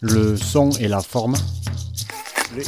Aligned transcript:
Le 0.00 0.36
son 0.36 0.70
et 0.72 0.88
la 0.88 1.00
forme. 1.00 1.36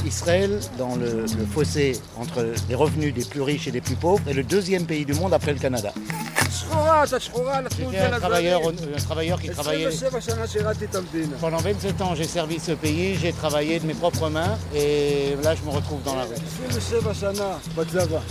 Israël, 0.06 0.58
dans 0.78 0.96
le, 0.96 1.22
le 1.22 1.46
fossé 1.46 1.98
entre 2.18 2.52
les 2.68 2.74
revenus 2.74 3.14
des 3.14 3.24
plus 3.24 3.40
riches 3.40 3.68
et 3.68 3.70
des 3.70 3.80
plus 3.80 3.94
pauvres, 3.94 4.26
est 4.28 4.34
le 4.34 4.42
deuxième 4.42 4.84
pays 4.86 5.04
du 5.04 5.14
monde 5.14 5.32
après 5.32 5.52
le 5.52 5.58
Canada. 5.58 5.92
J'étais 7.92 7.98
un 8.04 8.18
travailleur, 8.20 8.60
un 8.96 9.00
travailleur 9.00 9.40
qui 9.40 9.46
travaillait. 9.54 9.84
Pendant 11.40 11.58
27 11.58 12.00
ans, 12.02 12.14
j'ai 12.14 12.24
servi 12.24 12.58
ce 12.58 12.72
pays, 12.72 13.16
j'ai 13.20 13.32
travaillé 13.32 13.78
de 13.80 13.86
mes 13.86 13.94
propres 13.94 14.28
mains 14.28 14.58
et 14.74 15.36
là, 15.42 15.54
je 15.54 15.62
me 15.62 15.70
retrouve 15.74 16.02
dans 16.02 16.14
la 16.16 16.22
rue. 16.22 16.34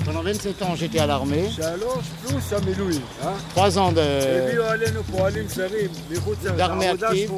Pendant 0.06 0.22
27 0.22 0.62
ans, 0.64 0.76
j'étais 0.76 1.00
à 1.00 1.06
l'armée. 1.08 1.50
Trois 3.56 3.78
ans 3.80 3.92
de- 3.92 4.02
d'armée 6.58 6.88
active, 7.10 7.30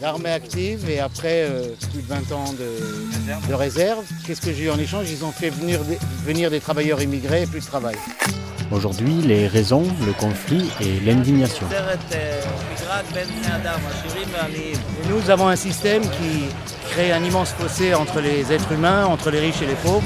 d'armée 0.00 0.30
active 0.30 0.88
et 0.90 1.00
après 1.00 1.46
euh, 1.48 1.68
plus 1.92 2.02
de 2.02 2.06
20 2.08 2.32
ans 2.32 2.52
de, 2.52 3.48
de 3.48 3.54
réserve. 3.54 4.04
Qu'est-ce 4.26 4.40
que 4.40 4.52
j'ai 4.52 4.64
eu 4.64 4.70
en 4.70 4.78
échange? 4.78 5.06
Ils 5.10 5.24
ont 5.24 5.32
fait 5.32 5.50
venir 5.50 5.80
des, 5.84 5.98
venir 6.24 6.50
des 6.50 6.60
travailleurs 6.60 7.00
immigrés 7.02 7.42
et 7.42 7.46
plus 7.46 7.60
de 7.60 7.66
travail. 7.66 7.96
Aujourd'hui, 8.72 9.22
les 9.22 9.46
raisons, 9.46 9.84
le 10.04 10.12
conflit 10.12 10.70
et 10.80 10.98
l'indignation. 11.00 11.66
Nous 15.08 15.30
avons 15.30 15.48
un 15.48 15.56
système 15.56 16.02
qui 16.02 16.46
crée 16.90 17.12
un 17.12 17.22
immense 17.22 17.50
fossé 17.50 17.94
entre 17.94 18.20
les 18.20 18.52
êtres 18.52 18.72
humains, 18.72 19.06
entre 19.06 19.30
les 19.30 19.38
riches 19.38 19.62
et 19.62 19.66
les 19.66 19.74
pauvres. 19.74 20.02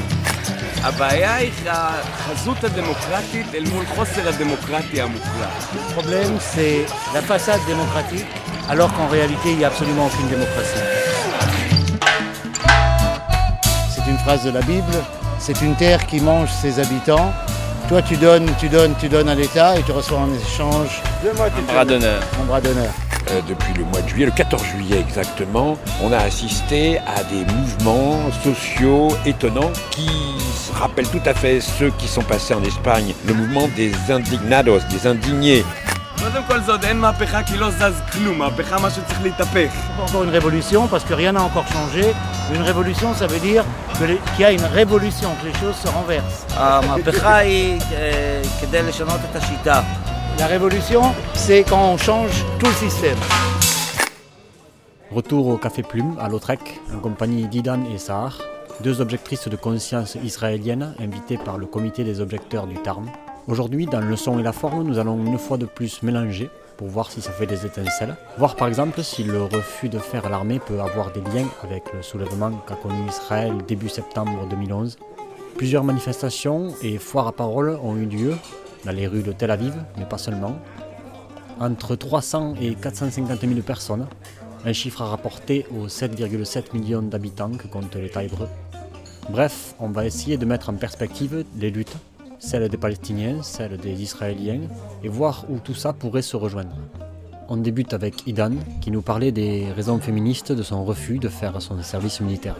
Le 5.75 5.93
problème, 5.95 6.39
c'est 6.39 6.87
la 7.15 7.23
façade 7.23 7.61
démocratique, 7.67 8.27
alors 8.69 8.93
qu'en 8.95 9.09
réalité, 9.09 9.53
il 9.53 9.57
n'y 9.59 9.65
a 9.65 9.69
absolument 9.69 10.07
aucune 10.07 10.29
démocratie. 10.29 10.81
C'est 13.95 14.11
une 14.11 14.19
phrase 14.19 14.45
de 14.45 14.51
la 14.51 14.61
Bible, 14.63 15.02
c'est 15.39 15.61
une 15.63 15.77
terre 15.77 16.07
qui 16.07 16.21
mange 16.21 16.51
ses 16.51 16.79
habitants, 16.79 17.33
toi, 17.91 18.02
tu 18.02 18.16
donnes, 18.16 18.46
tu 18.60 18.69
donnes, 18.69 18.95
tu 19.01 19.09
donnes 19.09 19.29
à 19.29 19.35
l'État 19.35 19.77
et 19.77 19.83
tu 19.83 19.91
reçois 19.91 20.19
en 20.19 20.33
échange 20.33 21.02
un, 21.29 21.65
bras 21.65 21.85
d'honneur. 21.85 22.23
Euh, 23.33 23.41
depuis 23.49 23.74
le 23.74 23.85
mois 23.85 24.01
de 24.01 24.09
juillet, 24.09 24.27
le 24.27 24.30
14 24.30 24.63
juillet 24.63 25.01
exactement, 25.01 25.77
on 26.01 26.13
a 26.13 26.18
assisté 26.18 26.99
à 26.99 27.24
des 27.24 27.45
mouvements 27.52 28.30
sociaux 28.45 29.09
étonnants 29.27 29.73
qui 29.91 30.09
rappellent 30.73 31.09
tout 31.09 31.18
à 31.24 31.35
fait 31.35 31.61
ceux 31.61 31.91
qui 31.99 32.07
sont 32.07 32.23
passés 32.23 32.55
en 32.55 32.63
Espagne, 32.63 33.13
le 33.27 33.35
mouvement 33.35 33.68
des 33.74 33.91
indignados, 34.09 34.83
des 34.88 35.09
indignés 35.09 35.65
קודם 36.20 36.44
כל 36.48 36.60
זה 36.62 36.71
עוד 36.71 36.84
אין 36.85 36.99
מהפכה 36.99 37.44
כי 37.44 37.58
לא 37.58 37.70
זז 37.71 38.02
כלום, 38.12 38.38
מהפכה 38.40 38.80
משהו 38.80 39.02
צריך 39.08 39.21
להתהפך. 39.24 39.71
Pas 39.98 40.10
encore 40.10 40.24
une 40.24 40.30
révolution 40.40 40.88
parce 40.88 41.04
que 41.04 41.13
rien 41.13 41.32
n'a 41.32 41.44
encore 41.44 41.68
changé. 41.68 42.05
Une 42.55 42.62
révolution, 42.62 43.10
ça 43.20 43.27
veut 43.27 43.40
dire 43.52 43.63
que 43.99 44.04
les- 44.10 44.20
qu'il 44.35 44.41
y 44.41 44.46
a 44.46 44.52
une 44.52 44.68
révolution, 44.80 45.30
que 45.40 45.46
les 45.49 45.55
choses 45.62 45.76
se 45.84 45.88
renversent. 45.88 46.46
המהפכה 46.58 47.35
היא 47.38 47.80
אה, 47.91 48.41
כדי 48.62 48.82
לשנות 48.84 49.20
את 49.32 49.35
השיטה. 49.35 49.82
La 50.40 50.48
révolution, 50.55 51.02
c'est 51.46 51.63
quand 51.70 51.84
on 51.94 51.98
change 52.08 52.34
tout 52.60 52.70
le 52.74 52.77
système. 52.85 53.20
Retour 55.18 55.44
au 55.54 55.58
Café 55.58 55.82
Plume, 55.91 56.13
à 56.20 56.27
Lautrec, 56.27 56.60
en 56.96 56.99
compagnie 56.99 57.46
d'Idan 57.48 57.82
et 57.94 57.98
Sahar, 57.98 58.34
deux 58.82 58.99
objectrices 59.05 59.48
de 59.48 59.55
conscience 59.55 60.12
israéliennes 60.32 60.88
invitées 61.05 61.38
par 61.48 61.58
le 61.58 61.66
comité 61.76 62.04
des 62.04 62.20
objecteurs 62.26 62.68
du 62.68 62.76
Tarn. 62.85 63.05
Aujourd'hui, 63.49 63.87
dans 63.87 64.00
le 64.00 64.16
son 64.16 64.38
et 64.38 64.43
la 64.43 64.53
forme, 64.53 64.84
nous 64.84 64.99
allons 64.99 65.25
une 65.25 65.38
fois 65.38 65.56
de 65.56 65.65
plus 65.65 66.03
mélanger 66.03 66.50
pour 66.77 66.88
voir 66.88 67.10
si 67.10 67.21
ça 67.21 67.33
fait 67.33 67.47
des 67.47 67.66
étincelles. 67.66 68.16
Voir 68.38 68.55
par 68.55 68.69
exemple 68.69 69.03
si 69.03 69.25
le 69.25 69.43
refus 69.43 69.88
de 69.88 69.99
faire 69.99 70.28
l'armée 70.28 70.59
peut 70.59 70.81
avoir 70.81 71.10
des 71.12 71.21
liens 71.21 71.49
avec 71.62 71.93
le 71.93 72.03
soulèvement 72.03 72.53
qu'a 72.66 72.75
connu 72.75 72.97
Israël 73.09 73.55
début 73.66 73.88
septembre 73.88 74.47
2011. 74.49 74.99
Plusieurs 75.56 75.84
manifestations 75.84 76.75
et 76.83 76.99
foires 76.99 77.28
à 77.28 77.33
parole 77.33 77.78
ont 77.83 77.97
eu 77.97 78.06
lieu 78.06 78.34
dans 78.84 78.93
les 78.93 79.06
rues 79.06 79.23
de 79.23 79.33
Tel 79.33 79.51
Aviv, 79.51 79.75
mais 79.99 80.07
pas 80.07 80.19
seulement. 80.19 80.57
Entre 81.59 81.97
300 81.97 82.55
et 82.61 82.75
450 82.75 83.41
000 83.41 83.61
personnes, 83.61 84.07
un 84.65 84.72
chiffre 84.72 85.03
à 85.03 85.07
rapporter 85.07 85.67
aux 85.71 85.87
7,7 85.87 86.75
millions 86.75 87.03
d'habitants 87.03 87.51
que 87.51 87.67
compte 87.67 87.95
l'État 87.97 88.22
hébreu. 88.22 88.49
Bref, 89.31 89.75
on 89.78 89.89
va 89.89 90.07
essayer 90.07 90.37
de 90.37 90.45
mettre 90.45 90.71
en 90.71 90.75
perspective 90.75 91.45
les 91.59 91.71
luttes, 91.71 91.97
celles 92.41 92.69
des 92.69 92.77
Palestiniens, 92.77 93.43
celles 93.43 93.77
des 93.77 94.03
Israéliens, 94.03 94.62
et 95.05 95.09
voir 95.09 95.45
où 95.49 95.59
tout 95.59 95.75
ça 95.75 95.93
pourrait 95.93 96.23
se 96.23 96.37
rejoindre. 96.37 96.75
On 97.49 97.56
débute 97.56 97.93
avec 97.93 98.27
Idan, 98.27 98.53
qui 98.81 98.91
nous 98.91 99.03
parlait 99.03 99.33
des 99.33 99.67
raisons 99.77 99.99
féministes 99.99 100.51
de 100.51 100.62
son 100.62 100.84
refus 100.84 101.19
de 101.19 101.28
faire 101.28 101.61
son 101.62 101.81
service 101.83 102.21
militaire. 102.21 102.56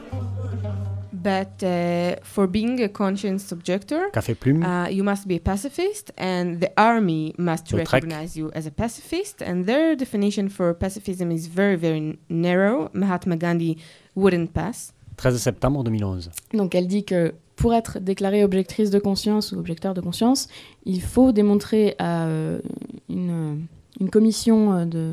But 1.22 1.62
uh, 1.62 2.16
for 2.22 2.46
being 2.46 2.82
a 2.82 2.88
conscience 2.88 3.52
objector, 3.52 4.10
Café 4.10 4.34
Plume, 4.34 4.64
uh, 4.64 4.88
you 4.88 5.04
must 5.04 5.28
be 5.28 5.34
a 5.34 5.38
pacifist, 5.38 6.12
and 6.16 6.60
the 6.60 6.70
army 6.78 7.34
must 7.36 7.70
recognize 7.72 8.38
you 8.38 8.50
as 8.54 8.66
a 8.66 8.70
pacifist. 8.70 9.42
And 9.42 9.66
their 9.66 9.94
definition 9.94 10.48
for 10.48 10.72
pacifism 10.72 11.30
is 11.30 11.47
very, 11.47 11.76
very 11.76 12.18
narrow. 12.30 12.88
Mahatma 12.94 13.36
Gandhi 13.36 13.76
wouldn't 14.14 14.54
pass. 14.54 14.94
13 15.20 15.36
septembre 15.36 15.84
2011. 15.84 16.31
Donc 16.54 16.75
elle 16.75 16.86
dit 16.86 17.04
que 17.04 17.34
pour 17.56 17.75
être 17.75 17.98
déclarée 17.98 18.42
objectrice 18.42 18.88
de 18.88 18.98
conscience 18.98 19.53
ou 19.53 19.58
objecteur 19.58 19.92
de 19.92 20.00
conscience, 20.00 20.48
il 20.86 21.03
faut 21.03 21.31
démontrer 21.31 21.94
à 21.98 22.25
euh, 22.25 22.58
une, 23.10 23.66
une 24.00 24.09
commission 24.09 24.72
euh, 24.72 24.84
de, 24.86 25.12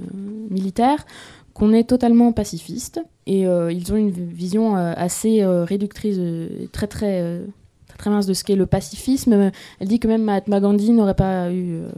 militaire 0.49 1.05
qu'on 1.53 1.73
est 1.73 1.83
totalement 1.83 2.31
pacifiste. 2.31 3.01
Et 3.25 3.45
euh, 3.45 3.69
ils 3.69 3.91
ont 3.91 3.97
une 3.97 4.11
vision 4.11 4.77
euh, 4.77 4.93
assez 4.95 5.43
euh, 5.43 5.65
réductrice, 5.65 6.15
euh, 6.17 6.67
très, 6.71 6.87
très, 6.87 7.19
euh, 7.21 7.45
très 7.89 7.97
très 7.97 8.09
mince 8.09 8.27
de 8.27 8.33
ce 8.33 8.45
qu'est 8.45 8.55
le 8.55 8.65
pacifisme. 8.65 9.51
Elle 9.81 9.87
dit 9.89 9.99
que 9.99 10.07
même 10.07 10.23
Mahatma 10.23 10.61
Gandhi 10.61 10.91
n'aurait 10.91 11.15
pas 11.15 11.51
eu 11.51 11.73
euh, 11.73 11.89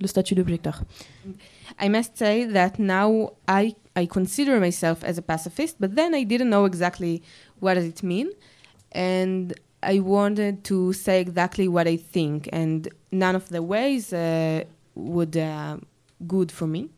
le 0.00 0.08
statut 0.08 0.34
d'objecteur. 0.34 0.82
I 1.80 1.88
must 1.88 2.16
say 2.16 2.48
that 2.52 2.72
now 2.80 3.30
I, 3.48 3.76
I 3.94 4.06
consider 4.06 4.58
myself 4.58 5.04
as 5.04 5.18
a 5.18 5.22
pacifist, 5.22 5.76
but 5.78 5.94
then 5.94 6.14
I 6.14 6.24
didn't 6.24 6.48
know 6.48 6.64
exactly 6.64 7.22
what 7.60 7.76
it 7.76 8.02
mean. 8.02 8.28
And 8.92 9.52
I 9.82 10.00
wanted 10.00 10.62
to 10.64 10.92
say 10.92 11.20
exactly 11.20 11.68
what 11.68 11.86
I 11.86 11.96
think, 11.96 12.48
and 12.52 12.88
none 13.10 13.34
of 13.34 13.48
the 13.48 13.62
ways 13.62 14.12
uh, 14.12 14.64
would 14.94 15.36
uh, 15.36 15.76
good 16.26 16.52
for 16.52 16.66
me. 16.68 16.88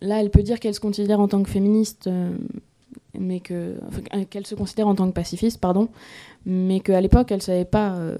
Là, 0.00 0.20
elle 0.20 0.30
peut 0.30 0.42
dire 0.42 0.58
qu'elle 0.58 0.74
se 0.74 0.80
considère 0.80 1.20
en 1.20 1.28
tant 1.28 1.42
que 1.44 1.48
féministe, 1.48 2.10
mais 3.16 3.40
pacifiste, 5.12 5.60
mais 6.44 6.80
qu'à 6.80 7.00
l'époque, 7.00 7.30
elle 7.30 7.42
savait 7.42 7.64
pas 7.64 7.94
euh, 7.94 8.16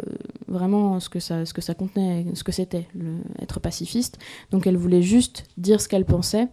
vraiment 0.46 1.00
ce 1.00 1.08
que 1.08 1.18
ça, 1.18 1.74
contenait, 1.74 2.26
ce 2.34 2.44
que 2.44 2.52
c'était 2.52 2.86
être 3.40 3.58
pacifiste. 3.58 4.18
Donc, 4.52 4.66
elle 4.68 4.76
voulait 4.76 5.02
juste 5.02 5.44
dire 5.56 5.80
ce 5.80 5.88
qu'elle 5.88 6.04
pensait. 6.04 6.46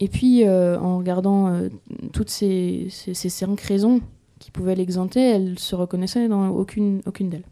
Et 0.00 0.08
puis, 0.08 0.46
euh, 0.46 0.78
en 0.78 0.98
regardant 0.98 1.48
euh, 1.48 1.68
toutes 2.12 2.30
ces, 2.30 2.88
ces, 2.90 3.14
ces 3.14 3.28
cinq 3.28 3.60
raisons 3.60 4.00
qui 4.38 4.50
pouvaient 4.50 4.74
l'exempter, 4.74 5.20
elle 5.20 5.58
se 5.58 5.74
reconnaissait 5.76 6.28
dans 6.28 6.48
aucune, 6.48 7.00
aucune 7.06 7.30
d'elles. 7.30 7.44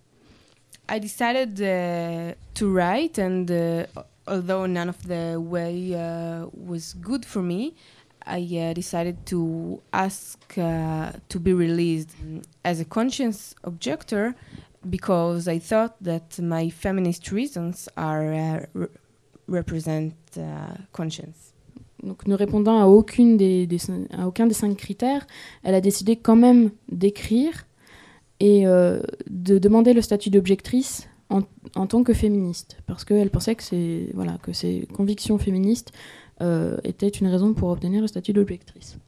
I 0.90 0.98
decided 0.98 1.60
uh, 1.60 2.34
to 2.54 2.68
write, 2.68 3.18
and 3.18 3.50
uh, 3.50 3.86
although 4.26 4.66
none 4.66 4.88
of 4.88 4.98
the 5.06 5.36
way 5.38 5.94
uh, 5.94 6.46
was 6.52 6.94
good 7.00 7.24
for 7.24 7.42
me, 7.42 7.74
I 8.26 8.40
uh, 8.58 8.74
decided 8.74 9.24
to 9.26 9.80
ask 9.92 10.38
uh, 10.58 11.12
to 11.28 11.40
be 11.40 11.52
released 11.52 12.10
as 12.64 12.80
a 12.80 12.84
conscience 12.84 13.54
objector 13.64 14.34
because 14.90 15.48
I 15.48 15.58
thought 15.58 15.94
that 16.02 16.38
my 16.40 16.68
feminist 16.68 17.30
reasons 17.30 17.88
are 17.96 18.32
uh, 18.32 18.66
re- 18.74 18.88
represent 19.46 20.14
conscience. 20.92 21.51
Donc, 22.02 22.26
ne 22.26 22.34
répondant 22.34 22.78
à, 22.80 22.86
aucune 22.86 23.36
des, 23.36 23.68
à 24.12 24.26
aucun 24.26 24.46
des 24.46 24.54
cinq 24.54 24.76
critères, 24.76 25.26
elle 25.62 25.74
a 25.74 25.80
décidé 25.80 26.16
quand 26.16 26.36
même 26.36 26.70
d'écrire 26.90 27.66
et 28.40 28.66
euh, 28.66 29.00
de 29.30 29.58
demander 29.58 29.92
le 29.92 30.02
statut 30.02 30.30
d'objectrice 30.30 31.08
en, 31.30 31.42
en 31.76 31.86
tant 31.86 32.02
que 32.02 32.12
féministe, 32.12 32.76
parce 32.86 33.04
qu'elle 33.04 33.30
pensait 33.30 33.54
que, 33.54 33.62
c'est- 33.62 34.08
voilà, 34.14 34.38
que 34.42 34.52
ses 34.52 34.86
convictions 34.92 35.38
féministes 35.38 35.92
euh, 36.40 36.76
étaient 36.82 37.08
une 37.08 37.28
raison 37.28 37.54
pour 37.54 37.68
obtenir 37.70 38.00
le 38.02 38.08
statut 38.08 38.32
d'objectrice. 38.32 38.98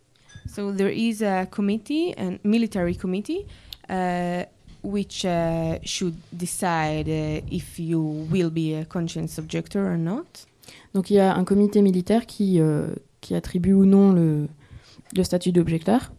So 0.47 0.73
there 0.73 0.93
is 0.95 1.23
a 1.25 1.47
committee, 1.47 2.15
a 2.17 2.39
military 2.45 2.97
committee, 2.97 3.45
uh, 3.91 4.45
which 4.85 5.25
uh, 5.25 5.79
should 5.83 6.15
decide 6.33 7.09
uh, 7.09 7.41
if 7.51 7.79
you 7.79 8.27
will 8.31 8.51
be 8.51 8.75
a 8.75 8.85
conscience 8.85 9.39
objector 9.39 9.81
or 9.85 9.97
not. 9.97 10.47
Donc 10.95 11.11
il 11.11 11.15
y 11.15 11.21
a 11.21 11.35
un 11.35 11.45
comité 11.45 11.83
militaire 11.83 12.25
qui, 12.25 12.61
euh, 12.61 12.87
qui 13.21 13.35
attribue 13.35 13.73
ou 13.73 13.85
non 13.85 14.13
le, 14.13 14.49
le 15.17 15.25
statut 15.25 15.53
d'objecteur. 15.53 16.13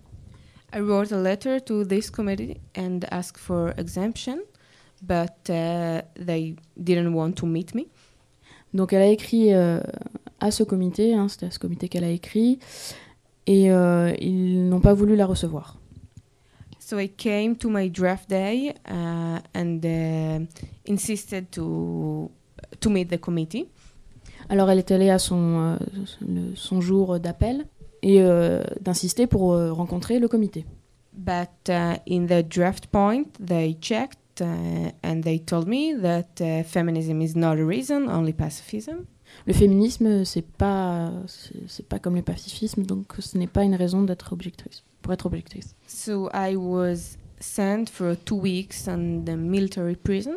I 0.74 0.80
wrote 0.80 1.13
a 1.13 1.22
letter 1.22 1.62
to 1.62 1.86
this 1.86 2.10
committee 2.10 2.57
and 2.77 3.00
asked 3.10 3.38
for 3.38 3.74
exemption, 3.77 4.39
but 5.01 5.50
uh, 5.50 6.01
they 6.16 6.57
didn't 6.75 7.13
want 7.13 7.33
to 7.33 7.45
meet 7.45 7.74
me. 7.74 7.88
Donc 8.74 8.92
elle 8.92 9.04
a 9.04 9.07
écrit 9.07 9.54
euh, 9.54 9.80
à 10.42 10.51
ce 10.51 10.63
comité, 10.63 11.13
hein, 11.13 11.30
c'était 11.30 11.45
à 11.45 11.51
ce 11.51 11.60
comité 11.60 11.88
qu'elle 11.88 12.04
a 12.04 12.10
écrit, 12.10 12.60
et 13.48 13.72
euh, 13.72 14.13
ils 14.19 14.68
n'ont 14.68 14.81
pas 14.81 14.94
voulu 14.94 15.16
la 15.16 15.25
recevoir. 15.25 15.80
So 16.80 17.00
I 17.00 17.07
came 17.07 17.56
to 17.56 17.69
my 17.69 17.89
draft 17.89 18.30
day 18.30 18.74
uh, 18.89 19.39
and 19.56 19.80
uh, 19.86 20.45
insisted 20.86 21.50
to 21.51 22.30
to 22.81 22.89
meet 22.89 23.10
the 23.10 23.18
committee. 23.18 23.69
Alors 24.50 24.69
elle 24.69 24.80
est 24.80 24.92
allée 24.92 25.09
à 25.09 25.19
son, 25.19 25.59
euh, 25.59 25.75
le- 26.21 26.56
son 26.56 26.81
jour 26.81 27.19
d'appel 27.19 27.65
et 28.01 28.21
euh, 28.21 28.63
d'insister 28.81 29.27
pour 29.27 29.53
euh, 29.53 29.71
rencontrer 29.74 30.19
le 30.19 30.27
comité. 30.27 30.65
But 31.13 31.69
uh, 31.69 31.97
in 32.09 32.25
the 32.25 32.45
draft 32.47 32.88
point, 32.88 33.24
they 33.44 33.77
checked 33.80 34.42
uh, 34.42 34.92
and 35.03 35.21
they 35.21 35.39
told 35.39 35.68
me 35.68 35.94
that 36.01 36.42
uh, 36.42 36.63
feminism 36.63 37.21
is 37.21 37.36
not 37.36 37.57
a 37.57 37.65
reason, 37.65 38.07
only 38.09 38.33
pacifism. 38.33 39.06
Le 39.47 39.53
féminisme, 39.53 40.24
c'est 40.25 40.45
pas, 40.45 41.12
c'est 41.68 41.88
pas 41.88 42.00
comme 42.00 42.15
le 42.15 42.21
pacifisme, 42.21 42.83
donc 42.83 43.13
ce 43.19 43.38
n'est 43.38 43.48
pas 43.48 43.63
une 43.63 43.75
raison 43.75 44.03
d'être 44.03 44.33
objectrice, 44.33 44.83
pour 45.01 45.13
être 45.13 45.25
objectrice. 45.25 45.74
So 45.88 46.30
I 46.33 46.56
was 46.56 47.18
sent 47.39 47.86
for 47.91 48.15
two 48.25 48.38
weeks 48.39 48.88
on 48.88 49.24
the 49.25 49.36
military 49.36 49.95
prison. 49.95 50.36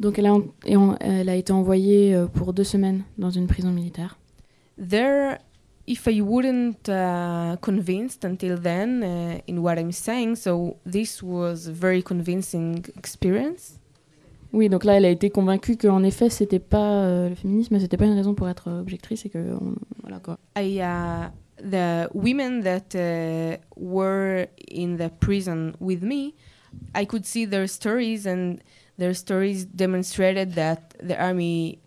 Donc 0.00 0.18
elle 0.18 0.26
a, 0.26 0.34
en- 0.34 0.42
et 0.64 0.76
en- 0.76 0.96
elle 1.00 1.28
a 1.28 1.36
été 1.36 1.52
envoyée 1.52 2.14
euh, 2.14 2.26
pour 2.26 2.52
deux 2.52 2.64
semaines 2.64 3.04
dans 3.18 3.30
une 3.30 3.46
prison 3.46 3.70
militaire. 3.70 4.18
There, 4.76 5.38
if 5.86 6.06
I 6.06 6.20
wouldn't 6.20 6.88
uh, 6.88 7.56
convinced 7.60 8.24
until 8.24 8.58
then 8.60 9.02
uh, 9.04 9.40
in 9.50 9.58
what 9.58 9.76
I'm 9.78 9.92
saying, 9.92 10.34
so 10.36 10.76
this 10.90 11.22
was 11.22 11.68
a 11.68 11.72
very 11.72 12.02
convincing 12.02 12.82
experience. 12.98 13.78
Oui, 14.52 14.68
donc 14.68 14.84
là, 14.84 14.94
elle 14.98 15.04
a 15.04 15.10
été 15.10 15.30
convaincue 15.30 15.76
qu'en 15.76 16.02
effet, 16.04 16.30
c'était 16.30 16.60
pas 16.60 17.02
euh, 17.04 17.28
le 17.28 17.34
féminisme, 17.34 17.78
c'était 17.80 17.96
pas 17.96 18.06
une 18.06 18.14
raison 18.14 18.34
pour 18.34 18.48
être 18.48 18.70
objectrice 18.70 19.24
et 19.26 19.28
que 19.28 19.38
on- 19.38 19.74
voilà 20.02 20.18
quoi. 20.20 20.38
I, 20.56 20.80
uh, 20.80 21.30
the 21.60 22.08
women 22.14 22.62
that 22.62 22.94
uh, 22.96 23.56
were 23.76 24.46
in 24.72 24.96
the 24.96 25.08
prison 25.20 25.72
with 25.80 26.02
me, 26.02 26.34
I 26.94 27.04
could 27.06 27.24
see 27.24 27.46
their 27.46 27.66
stories, 27.68 28.26
and 28.26 28.58
their 28.98 29.14
stories 29.14 29.66
demonstrated 29.66 30.54
that 30.54 30.94
the 31.02 31.16
army, 31.18 31.78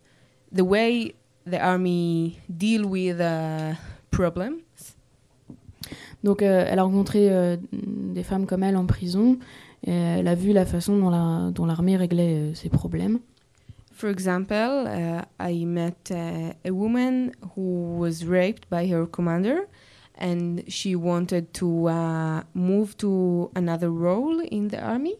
the 0.52 0.64
way 0.64 1.14
the 1.46 1.60
army 1.60 2.40
deal 2.50 2.86
with 2.86 3.20
uh, 3.20 3.76
problems, 4.12 4.62
Donc 6.24 6.42
euh, 6.42 6.66
elle 6.68 6.80
a 6.80 6.84
rencontré 6.84 7.30
euh, 7.32 7.58
des 7.72 8.24
femmes 8.24 8.46
comme 8.46 8.64
elle 8.64 8.76
en 8.76 8.86
prison. 8.86 9.38
Et 9.86 9.92
elle 9.92 10.28
a 10.28 10.36
vu 10.36 10.52
la 10.52 10.66
façon 10.66 10.98
dont 10.98 11.10
la- 11.12 11.52
dont 11.52 11.66
l'armée 11.66 11.96
réglait 11.96 12.34
euh, 12.34 12.54
ses 12.56 12.70
problèmes. 12.70 13.20
For 13.94 14.10
example, 14.10 14.86
uh, 14.88 15.22
I 15.40 15.66
met 15.66 16.12
uh, 16.12 16.54
a 16.66 16.72
woman 16.72 17.32
who 17.56 17.98
was 17.98 18.26
raped 18.26 18.68
by 18.70 18.88
her 18.92 19.06
commander, 19.08 19.68
and 20.20 20.62
she 20.68 20.96
wanted 20.96 21.52
to 21.54 21.88
uh, 21.88 22.42
move 22.54 22.96
to 22.98 23.50
another 23.56 23.90
role 23.90 24.40
in 24.52 24.68
the 24.68 24.78
army, 24.84 25.16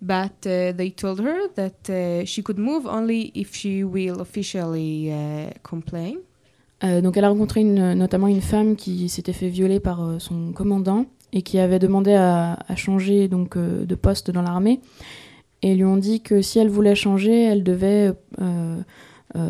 but 0.00 0.46
uh, 0.46 0.72
they 0.76 0.90
told 0.90 1.20
her 1.20 1.48
that 1.56 1.88
uh, 1.90 2.24
she 2.24 2.42
could 2.42 2.58
move 2.58 2.86
only 2.86 3.30
if 3.34 3.54
she 3.54 3.84
will 3.84 4.20
officially 4.20 5.10
uh, 5.12 5.50
complain. 5.62 6.16
Euh, 6.82 7.00
donc 7.02 7.16
elle 7.16 7.24
a 7.24 7.28
rencontré 7.28 7.60
une- 7.60 7.92
notamment 7.94 8.26
une 8.28 8.40
femme 8.40 8.74
qui 8.74 9.08
s'était 9.10 9.34
fait 9.34 9.48
violer 9.50 9.80
par 9.80 10.02
euh, 10.02 10.18
son 10.18 10.52
commandant 10.52 11.04
et 11.32 11.42
qui 11.42 11.58
avait 11.58 11.78
demandé 11.78 12.14
à, 12.14 12.58
à 12.66 12.76
changer 12.76 13.28
donc 13.28 13.56
euh, 13.56 13.84
de 13.84 13.94
poste 13.94 14.30
dans 14.30 14.42
l'armée. 14.42 14.80
Et 15.62 15.72
ils 15.72 15.76
lui 15.76 15.84
ont 15.84 15.98
dit 15.98 16.22
que 16.22 16.40
si 16.40 16.58
elle 16.58 16.70
voulait 16.70 16.94
changer, 16.94 17.42
elle 17.44 17.62
devait 17.62 18.14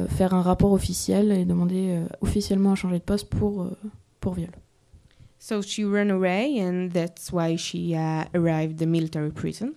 faire 0.09 0.35
un 0.35 0.43
rapport 0.43 0.73
officiel 0.73 1.31
et 1.31 1.45
demander 1.45 2.01
officiellement 2.21 2.73
à 2.73 2.75
changer 2.75 2.99
de 2.99 3.05
poste 3.05 3.29
pour, 3.31 3.69
pour 4.21 4.35
viol. 4.35 4.51
So 5.39 5.63
she 5.63 5.85
ran 5.85 6.11
away, 6.11 6.61
and 6.61 6.91
that's 6.93 7.33
why 7.33 7.57
she 7.57 7.95
uh, 7.95 8.25
arrived 8.35 8.79
the 8.79 8.87
military 8.87 9.31
prison. 9.31 9.73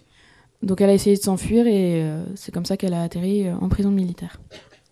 Donc 0.64 0.82
elle 0.82 0.90
a 0.90 0.94
essayé 0.94 1.16
de 1.16 1.22
s'enfuir 1.22 1.68
et 1.68 2.02
euh, 2.02 2.24
c'est 2.36 2.52
comme 2.52 2.66
ça 2.66 2.78
qu'elle 2.78 2.94
a 2.94 3.04
atterri 3.04 3.48
euh, 3.48 3.56
en 3.62 3.70
prison 3.70 3.92
militaire. 3.92 4.40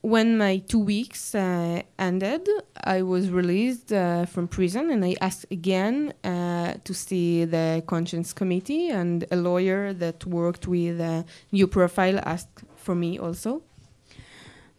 when 0.03 0.37
my 0.37 0.59
two 0.59 0.79
weeks 0.79 1.35
uh, 1.35 1.81
ended, 1.99 2.47
I 2.83 3.01
was 3.01 3.29
released 3.29 3.91
uh, 3.91 4.25
from 4.25 4.47
prison, 4.47 4.89
and 4.91 5.05
I 5.05 5.15
asked 5.21 5.45
again 5.51 6.13
uh, 6.23 6.73
to 6.83 6.93
see 6.93 7.45
the 7.45 7.83
conscience 7.85 8.33
committee, 8.33 8.89
and 8.89 9.25
a 9.31 9.35
lawyer 9.35 9.93
that 9.93 10.25
worked 10.25 10.67
with 10.67 10.99
uh, 10.99 11.23
New 11.51 11.67
Profile 11.67 12.19
asked 12.25 12.63
for 12.75 12.95
me 12.95 13.19
also. 13.19 13.61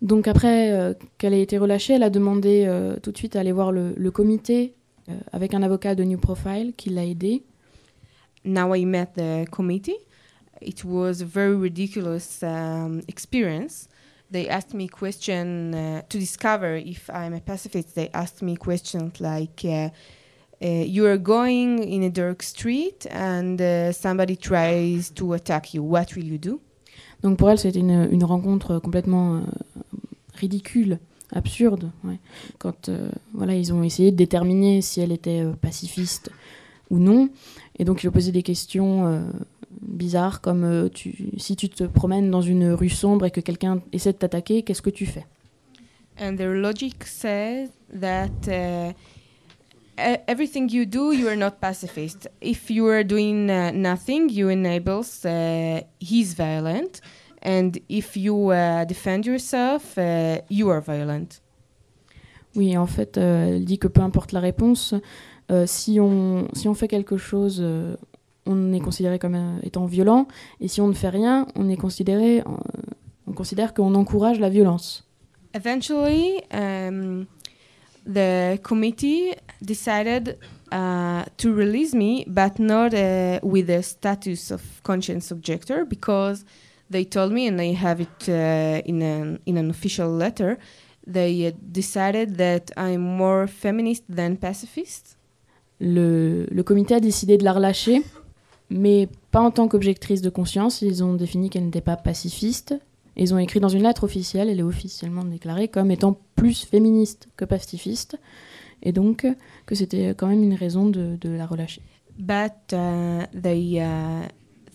Donc 0.01 0.27
après 0.27 0.73
euh, 0.73 0.95
qu'elle 1.17 1.33
ait 1.33 1.43
été 1.43 1.59
relâchée, 1.59 1.93
elle 1.95 2.03
a 2.03 2.11
demandé 2.11 2.65
euh, 2.67 2.97
tout 3.01 3.13
de 3.13 3.17
suite 3.17 3.37
à 3.37 3.41
aller 3.41 3.53
voir 3.53 3.71
le, 3.71 3.95
le 3.97 4.11
comité 4.11 4.75
euh, 5.09 5.13
avec 5.33 5.55
un 5.55 5.63
avocat 5.63 5.95
de 5.95 6.03
New 6.03 6.19
Profile 6.19 6.73
qui 6.77 6.91
l'a 6.91 7.05
aidée. 7.05 7.45
Now 8.45 8.75
I 8.75 8.85
met 8.85 9.11
the 9.15 9.49
committee. 9.49 9.95
It 10.65 10.85
was 10.85 11.21
a 11.21 11.27
very 11.27 11.55
ridiculous 11.57 12.43
um, 12.43 13.03
experience. 13.09 13.89
They 14.31 14.49
asked 14.49 14.73
me 14.75 14.89
question 14.89 15.75
uh, 15.75 16.03
to 16.09 16.19
discover 16.19 16.77
if 16.77 17.11
I'm 17.11 17.35
a 17.35 17.41
pacifist. 17.41 17.95
They 17.95 18.09
asked 18.15 18.43
me 18.43 18.57
questions 18.57 19.21
like, 19.21 19.63
uh, 19.65 19.91
uh, 20.63 20.85
"You 20.87 21.07
are 21.07 21.19
going 21.19 21.83
in 21.83 22.03
a 22.03 22.11
dark 22.11 22.43
street 22.43 23.07
and 23.11 23.61
uh, 23.61 23.93
somebody 23.93 24.37
tries 24.37 25.11
to 25.11 25.35
attack 25.35 25.75
you. 25.75 25.83
What 25.83 26.15
will 26.17 26.25
you 26.25 26.39
do?" 26.39 26.61
Donc 27.23 27.39
pour 27.39 27.51
elle, 27.51 27.59
c'était 27.59 27.79
une, 27.81 28.09
une 28.11 28.25
rencontre 28.25 28.79
complètement 28.79 29.37
euh, 29.37 29.41
ridicule, 30.35 30.99
absurde. 31.31 31.93
ouais. 32.05 32.19
Quand 32.59 32.89
euh, 32.89 33.11
voilà, 33.35 33.55
ils 33.55 33.73
ont 33.73 33.83
essayé 33.83 34.11
de 34.11 34.17
déterminer 34.17 34.83
si 34.83 35.01
elle 35.01 35.13
était 35.13 35.43
euh, 35.43 35.53
pacifiste 35.53 36.31
ou 36.91 36.99
non. 36.99 37.29
Et 37.79 37.85
donc 37.85 38.03
ils 38.03 38.09
ont 38.09 38.13
posé 38.13 38.33
des 38.33 38.43
questions 38.43 39.07
euh, 39.07 39.21
bizarres 39.83 40.41
comme 40.41 40.65
euh, 40.65 40.89
tu, 40.89 41.31
si 41.37 41.57
tu 41.57 41.69
te 41.69 41.85
promènes 41.85 42.31
dans 42.31 42.41
une 42.41 42.73
rue 42.73 42.89
sombre 42.89 43.27
et 43.27 43.31
que 43.31 43.41
quelqu'un 43.41 43.83
essaie 43.93 44.13
de 44.13 44.19
t'attaquer, 44.19 44.63
qu'est-ce 44.63 44.83
que 44.83 44.91
tu 44.91 45.07
fais? 45.07 45.27
And 46.21 46.37
their 46.37 46.55
logic 46.55 47.05
says 47.05 47.71
that 47.99 48.31
uh, 48.47 48.93
e- 49.99 50.21
everything 50.27 50.69
you 50.71 50.85
do, 50.85 51.13
you 51.13 51.27
are 51.27 51.37
not 51.37 51.53
pacifist. 51.61 52.29
If 52.41 52.71
you 52.71 52.87
are 52.87 53.03
doing 53.03 53.49
uh, 53.51 53.73
nothing, 53.73 54.29
you 54.31 54.49
enables 54.51 55.25
uh, 55.25 55.81
he's 56.01 56.35
violent, 56.35 57.01
and 57.43 57.73
if 57.89 58.17
you 58.17 58.51
uh, 58.51 58.85
defend 58.85 59.25
yourself, 59.25 59.97
uh, 59.97 60.39
you 60.51 60.71
are 60.71 60.81
violent. 60.83 61.41
Oui, 62.55 62.77
en 62.77 62.87
fait, 62.87 63.17
euh, 63.17 63.57
elle 63.57 63.65
dit 63.65 63.79
que 63.79 63.89
peu 63.89 64.03
importe 64.03 64.33
la 64.33 64.41
réponse, 64.41 64.95
euh, 65.51 65.65
si, 65.67 65.99
on, 65.99 66.47
si 66.53 66.69
on 66.69 66.75
fait 66.75 66.89
quelque 66.89 67.17
chose, 67.17 67.61
euh, 67.63 67.97
on 68.47 68.73
est 68.73 68.81
considéré 68.81 69.19
comme 69.19 69.35
euh, 69.35 69.59
étant 69.63 69.87
violent, 69.87 70.27
et 70.61 70.69
si 70.69 70.81
on 70.81 70.89
ne 70.89 70.95
fait 70.95 71.11
rien, 71.11 71.47
on 71.55 71.69
est 71.69 71.77
considéré, 71.77 72.41
euh, 72.41 72.43
on 73.27 73.33
considère 73.33 73.75
qu'on 73.75 73.95
encourage 73.95 74.41
la 74.41 74.49
violence. 74.49 75.05
Eventually, 75.55 76.43
um, 76.53 77.27
the 78.07 78.59
committee 78.63 79.35
decided 79.61 80.39
uh, 80.73 81.25
to 81.37 81.53
release 81.55 81.95
me, 81.95 82.25
but 82.27 82.59
not 82.59 82.95
uh, 82.95 83.39
with 83.43 83.67
the 83.67 83.83
status 83.83 84.51
of 84.51 84.63
conscience 84.83 85.31
objector, 85.31 85.85
because 85.85 86.45
they 86.91 87.05
told 87.05 87.33
me, 87.33 87.49
and 87.49 87.61
I 87.61 87.75
have 87.75 88.01
it 88.01 88.29
uh, 88.29 88.81
in 88.87 89.03
an 89.03 89.39
in 89.47 89.57
an 89.57 89.71
official 89.71 90.09
letter. 90.11 90.59
They 91.07 91.47
uh, 91.47 91.53
decided 91.71 92.37
that 92.39 92.71
I'm 92.77 93.01
more 93.01 93.47
feminist 93.47 94.05
than 94.09 94.37
pacifist. 94.37 95.17
Le, 95.81 96.47
le 96.51 96.63
comité 96.63 96.95
a 96.95 97.01
décidé 97.01 97.37
de 97.37 97.45
la 97.45 97.53
relâcher, 97.53 98.03
mais 98.73 99.09
pas 99.31 99.41
en 99.41 99.51
tant 99.51 99.69
qu'objectrice 99.69 100.23
de 100.23 100.31
conscience. 100.31 100.83
Ils 100.83 101.05
ont 101.05 101.15
défini 101.15 101.51
qu'elle 101.51 101.65
n'était 101.65 101.81
pas 101.81 101.97
pacifiste. 101.97 102.75
Ils 103.17 103.35
ont 103.35 103.39
écrit 103.39 103.61
dans 103.61 103.69
une 103.69 103.83
lettre 103.83 104.05
officielle, 104.05 104.49
elle 104.49 104.59
est 104.59 104.65
officiellement 104.65 105.25
déclarée 105.25 105.69
comme 105.69 105.91
étant 105.91 106.19
plus 106.35 106.65
féministe 106.65 107.29
que 107.37 107.45
pacifiste, 107.45 108.19
et 108.83 108.93
donc 108.93 109.27
euh, 109.27 109.35
que 109.67 109.75
c'était 109.75 110.15
quand 110.17 110.29
même 110.29 110.43
une 110.43 110.55
raison 110.55 110.87
de, 110.87 111.17
de 111.21 111.29
la 111.29 111.47
relâcher. 111.47 111.83
But 112.19 112.73
uh, 112.73 113.27
they 113.39 113.83
uh, 113.83 114.29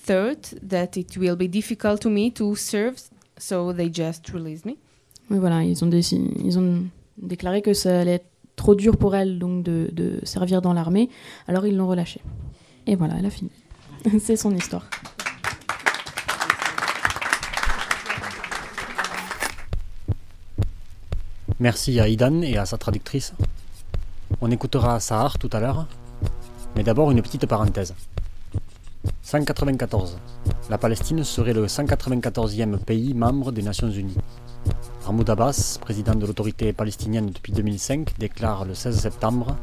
thought 0.05 0.53
that 0.67 0.99
it 0.99 1.17
will 1.17 1.35
be 1.35 1.49
difficult 1.49 1.99
to 2.01 2.11
me 2.11 2.31
to 2.33 2.55
serve, 2.55 2.97
so 3.39 3.73
they 3.73 3.91
just 3.91 4.29
released 4.29 4.65
me. 4.65 4.73
Oui, 5.31 5.39
voilà, 5.39 5.63
ils 5.63 5.83
ont, 5.83 5.89
ils 5.89 6.59
ont 6.59 6.83
déclaré 7.17 7.63
que 7.63 7.73
ça 7.73 8.01
allait 8.01 8.13
être 8.13 8.29
trop 8.55 8.75
dur 8.75 8.97
pour 8.97 9.15
elle 9.15 9.39
donc 9.39 9.63
de, 9.63 9.89
de 9.93 10.19
servir 10.23 10.61
dans 10.61 10.73
l'armée, 10.73 11.09
alors 11.47 11.65
ils 11.65 11.75
l'ont 11.75 11.87
relâchée. 11.87 12.21
Et 12.85 12.95
voilà, 12.95 13.15
elle 13.17 13.25
a 13.25 13.31
fini. 13.31 13.49
C'est 14.19 14.35
son 14.35 14.55
histoire. 14.55 14.85
Merci 21.59 21.99
à 21.99 22.07
Idan 22.07 22.41
et 22.41 22.57
à 22.57 22.65
sa 22.65 22.77
traductrice. 22.77 23.33
On 24.41 24.51
écoutera 24.51 24.99
Sahar 24.99 25.39
tout 25.39 25.49
à 25.53 25.59
l'heure, 25.59 25.87
mais 26.75 26.83
d'abord 26.83 27.09
une 27.09 27.21
petite 27.21 27.47
parenthèse. 27.47 27.95
194. 29.23 30.17
La 30.69 30.77
Palestine 30.77 31.23
serait 31.23 31.53
le 31.53 31.65
194e 31.65 32.77
pays 32.77 33.13
membre 33.13 33.51
des 33.51 33.63
Nations 33.63 33.89
Unies. 33.89 34.17
Mahmoud 35.05 35.29
Abbas, 35.29 35.79
président 35.81 36.15
de 36.15 36.25
l'autorité 36.25 36.73
palestinienne 36.73 37.31
depuis 37.31 37.53
2005, 37.53 38.17
déclare 38.19 38.65
le 38.65 38.75
16 38.75 38.99
septembre 38.99 39.55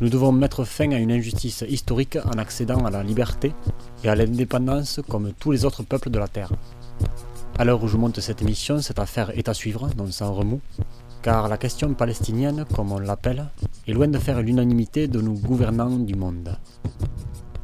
Nous 0.00 0.08
devons 0.08 0.32
mettre 0.32 0.64
fin 0.64 0.90
à 0.92 0.98
une 0.98 1.12
injustice 1.12 1.64
historique 1.68 2.18
en 2.24 2.38
accédant 2.38 2.84
à 2.84 2.90
la 2.90 3.02
liberté 3.02 3.52
et 4.04 4.08
à 4.08 4.14
l'indépendance 4.14 5.00
comme 5.08 5.32
tous 5.38 5.52
les 5.52 5.64
autres 5.64 5.82
peuples 5.82 6.10
de 6.10 6.18
la 6.18 6.28
Terre. 6.28 6.52
À 7.58 7.64
l'heure 7.64 7.82
où 7.82 7.88
je 7.88 7.96
monte 7.96 8.20
cette 8.20 8.42
émission, 8.42 8.80
cette 8.80 8.98
affaire 8.98 9.36
est 9.36 9.48
à 9.48 9.54
suivre, 9.54 9.90
non 9.98 10.10
sans 10.10 10.32
remous, 10.32 10.60
car 11.22 11.48
la 11.48 11.58
question 11.58 11.92
palestinienne, 11.94 12.64
comme 12.74 12.92
on 12.92 12.98
l'appelle, 12.98 13.46
est 13.86 13.92
loin 13.92 14.08
de 14.08 14.18
faire 14.18 14.40
l'unanimité 14.40 15.08
de 15.08 15.20
nos 15.20 15.34
gouvernants 15.34 15.98
du 15.98 16.14
monde. 16.14 16.56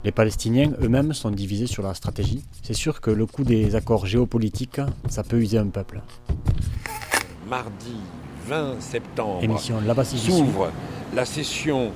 Les 0.04 0.12
Palestiniens 0.12 0.70
eux-mêmes 0.82 1.14
sont 1.14 1.30
divisés 1.30 1.66
sur 1.66 1.82
la 1.82 1.94
stratégie. 1.94 2.44
C'est 2.62 2.74
sûr 2.74 3.00
que 3.00 3.10
le 3.10 3.26
coup 3.26 3.42
des 3.42 3.74
accords 3.74 4.06
géopolitiques, 4.06 4.80
ça 5.08 5.22
peut 5.24 5.40
user 5.40 5.58
un 5.58 5.68
peuple. 5.68 6.00
Mardi 7.48 7.96
20 8.46 8.80
septembre 8.80 9.58
s'ouvre 10.04 10.70
la 11.14 11.24
session 11.24 11.90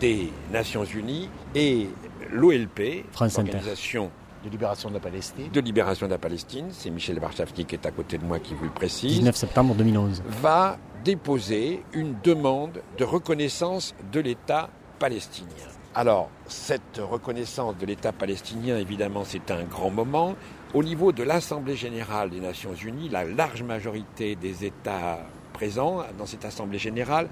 des 0.00 0.32
Nations 0.52 0.84
Unies 0.84 1.28
et 1.54 1.88
l'OLP, 2.32 3.04
l'organisation 3.20 4.10
De 4.44 4.50
libération 4.50 4.88
de 4.88 4.94
la 4.94 5.00
Palestine. 5.00 5.50
de 5.52 5.60
libération 5.60 6.06
de 6.06 6.12
la 6.12 6.18
Palestine, 6.18 6.66
c'est 6.70 6.90
Michel 6.90 7.18
Barchafny 7.18 7.64
qui 7.64 7.74
est 7.74 7.86
à 7.86 7.90
côté 7.90 8.18
de 8.18 8.24
moi 8.24 8.38
qui 8.38 8.54
vous 8.54 8.64
le 8.64 8.70
précise, 8.70 9.18
19 9.18 9.36
septembre 9.36 9.74
2011. 9.74 10.22
va 10.42 10.78
déposer 11.04 11.82
une 11.92 12.14
demande 12.22 12.82
de 12.98 13.04
reconnaissance 13.04 13.94
de 14.12 14.20
l'État 14.20 14.68
palestinien. 14.98 15.48
Alors, 15.94 16.28
cette 16.46 16.98
reconnaissance 16.98 17.76
de 17.78 17.86
l'État 17.86 18.12
palestinien, 18.12 18.78
évidemment, 18.78 19.24
c'est 19.24 19.50
un 19.50 19.64
grand 19.64 19.90
moment. 19.90 20.36
Au 20.74 20.82
niveau 20.82 21.12
de 21.12 21.22
l'Assemblée 21.22 21.76
générale 21.76 22.30
des 22.30 22.40
Nations 22.40 22.74
unies, 22.74 23.08
la 23.08 23.24
large 23.24 23.62
majorité 23.62 24.36
des 24.36 24.64
États 24.64 25.18
présents 25.52 26.04
dans 26.16 26.26
cette 26.26 26.44
Assemblée 26.44 26.78
générale 26.78 27.28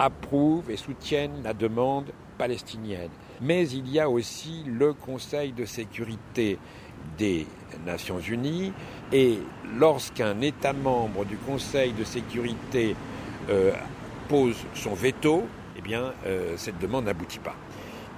approuvent 0.00 0.70
et 0.70 0.76
soutiennent 0.76 1.42
la 1.44 1.52
demande 1.52 2.10
palestinienne. 2.38 3.10
Mais 3.42 3.68
il 3.68 3.88
y 3.88 4.00
a 4.00 4.08
aussi 4.08 4.64
le 4.66 4.94
Conseil 4.94 5.52
de 5.52 5.66
sécurité 5.66 6.58
des 7.18 7.46
Nations 7.84 8.18
unies 8.18 8.72
et 9.12 9.38
lorsqu'un 9.78 10.40
État 10.40 10.72
membre 10.72 11.24
du 11.26 11.36
Conseil 11.36 11.92
de 11.92 12.04
sécurité 12.04 12.96
euh, 13.50 13.72
pose 14.28 14.56
son 14.74 14.94
veto, 14.94 15.44
eh 15.76 15.82
bien, 15.82 16.12
euh, 16.26 16.54
cette 16.56 16.78
demande 16.78 17.04
n'aboutit 17.04 17.38
pas. 17.38 17.54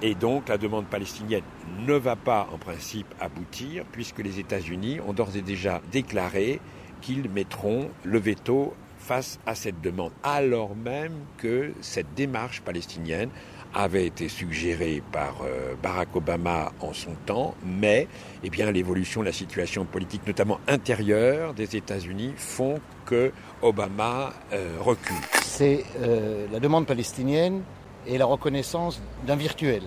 Et 0.03 0.15
donc 0.15 0.49
la 0.49 0.59
demande 0.59 0.87
palestinienne 0.87 1.43
ne 1.81 1.95
va 1.95 2.15
pas 2.15 2.49
en 2.53 2.59
principe 2.59 3.13
aboutir 3.21 3.85
puisque 3.91 4.19
les 4.19 4.39
États-Unis 4.39 5.01
ont 5.01 5.13
d'ores 5.13 5.37
et 5.37 5.43
déjà 5.43 5.81
déclaré 5.91 6.61
qu'ils 7.01 7.29
mettront 7.29 7.89
le 8.05 8.19
veto 8.19 8.75
face 9.03 9.39
à 9.47 9.55
cette 9.55 9.81
demande, 9.81 10.13
alors 10.23 10.77
même 10.77 11.13
que 11.37 11.73
cette 11.81 12.15
démarche 12.15 12.63
palestinienne 12.63 13.31
avait 13.75 14.07
été 14.07 14.29
suggérée 14.29 15.03
par 15.13 15.37
euh, 15.43 15.75
Barack 15.83 16.15
Obama 16.15 16.73
en 16.81 16.93
son 16.93 17.13
temps, 17.27 17.55
mais 17.65 18.07
eh 18.45 18.51
bien 18.51 18.71
l'évolution 18.71 19.21
de 19.21 19.27
la 19.27 19.33
situation 19.33 19.85
politique, 19.85 20.27
notamment 20.27 20.61
intérieure 20.69 21.55
des 21.55 21.77
États-Unis, 21.77 22.35
font 22.37 22.81
que 23.07 23.33
Obama 23.63 24.33
euh, 24.53 24.77
recule. 24.81 25.17
C'est 25.43 25.85
euh, 26.01 26.47
la 26.53 26.61
demande 26.61 26.87
palestinienne 26.87 27.63
et 28.07 28.19
la 28.19 28.27
reconnaissance 28.27 29.01
d'un 29.27 29.37
virtuel, 29.37 29.83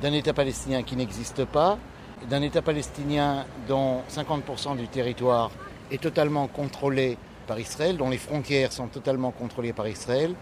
d'un 0.00 0.12
État 0.12 0.32
palestinien 0.32 0.82
qui 0.82 0.96
n'existe 0.96 1.44
pas, 1.44 1.78
d'un 2.30 2.42
État 2.42 2.62
palestinien 2.62 3.44
dont 3.68 4.00
50% 4.10 4.76
du 4.76 4.88
territoire 4.88 5.50
est 5.90 6.00
totalement 6.00 6.46
contrôlé 6.46 7.18
par 7.48 7.58
Israël, 7.58 7.96
dont 7.96 8.10
les 8.10 8.18
frontières 8.18 8.72
sont 8.72 8.86
totalement 8.86 9.32
contrôlées 9.32 9.72
par 9.72 9.88
Israël, 9.88 10.34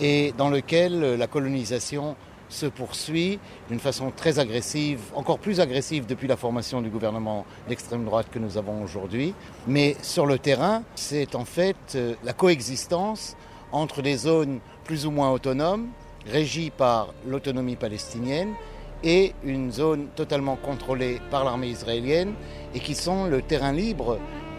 et 0.00 0.34
dans 0.36 0.50
lequel 0.50 1.04
euh, 1.04 1.16
la 1.16 1.26
colonisation 1.28 2.16
se 2.48 2.66
poursuit 2.66 3.38
d'une 3.68 3.80
façon 3.80 4.12
très 4.14 4.38
agressive, 4.38 5.00
encore 5.14 5.38
plus 5.38 5.60
agressive 5.60 6.06
depuis 6.06 6.28
la 6.28 6.36
formation 6.36 6.80
du 6.80 6.90
gouvernement 6.90 7.44
d'extrême 7.68 8.04
droite 8.04 8.28
que 8.30 8.38
nous 8.38 8.56
avons 8.56 8.82
aujourd'hui. 8.82 9.34
Mais 9.66 9.96
sur 10.02 10.26
le 10.26 10.38
terrain, 10.38 10.82
c'est 10.94 11.34
en 11.34 11.44
fait 11.44 11.76
euh, 11.94 12.14
la 12.24 12.32
coexistence 12.32 13.36
entre 13.72 14.00
des 14.00 14.16
zones 14.16 14.60
plus 14.84 15.06
ou 15.06 15.10
moins 15.10 15.30
autonomes, 15.32 15.88
régies 16.26 16.70
par 16.70 17.12
l'autonomie 17.26 17.76
palestinienne, 17.76 18.54
et 19.04 19.34
une 19.44 19.70
zone 19.72 20.08
totalement 20.16 20.56
contrôlée 20.56 21.20
par 21.30 21.44
l'armée 21.44 21.68
israélienne, 21.68 22.32
et 22.74 22.80
qui 22.80 22.94
sont 22.94 23.26
le 23.26 23.42
terrain 23.42 23.72
libre 23.72 24.18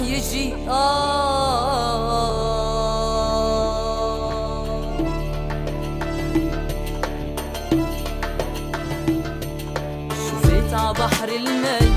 يجي. 0.00 0.54
آه 0.68 2.38
شفت 10.10 10.74
ع 10.74 10.92
بحر 10.92 11.28
المي 11.28 11.92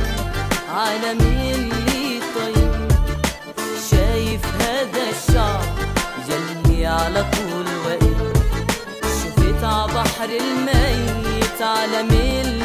عالمي 0.76 1.52
اللي 1.56 2.20
طيب. 2.36 2.92
شايف 3.92 4.46
هذا 4.62 5.04
الشعب 5.10 5.62
يلي 6.30 6.86
على 6.86 7.26
طول 7.34 7.66
واقف 7.86 8.34
شفت 9.04 9.64
ع 9.64 9.86
بحر 9.86 10.30
الميت 10.30 11.62
عالمي 11.62 12.42
اللي 12.42 12.61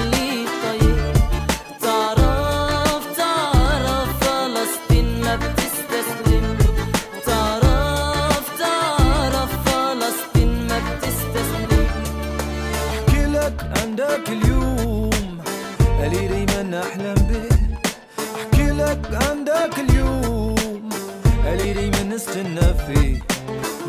نستنى 22.57 22.75
فيه 22.87 23.23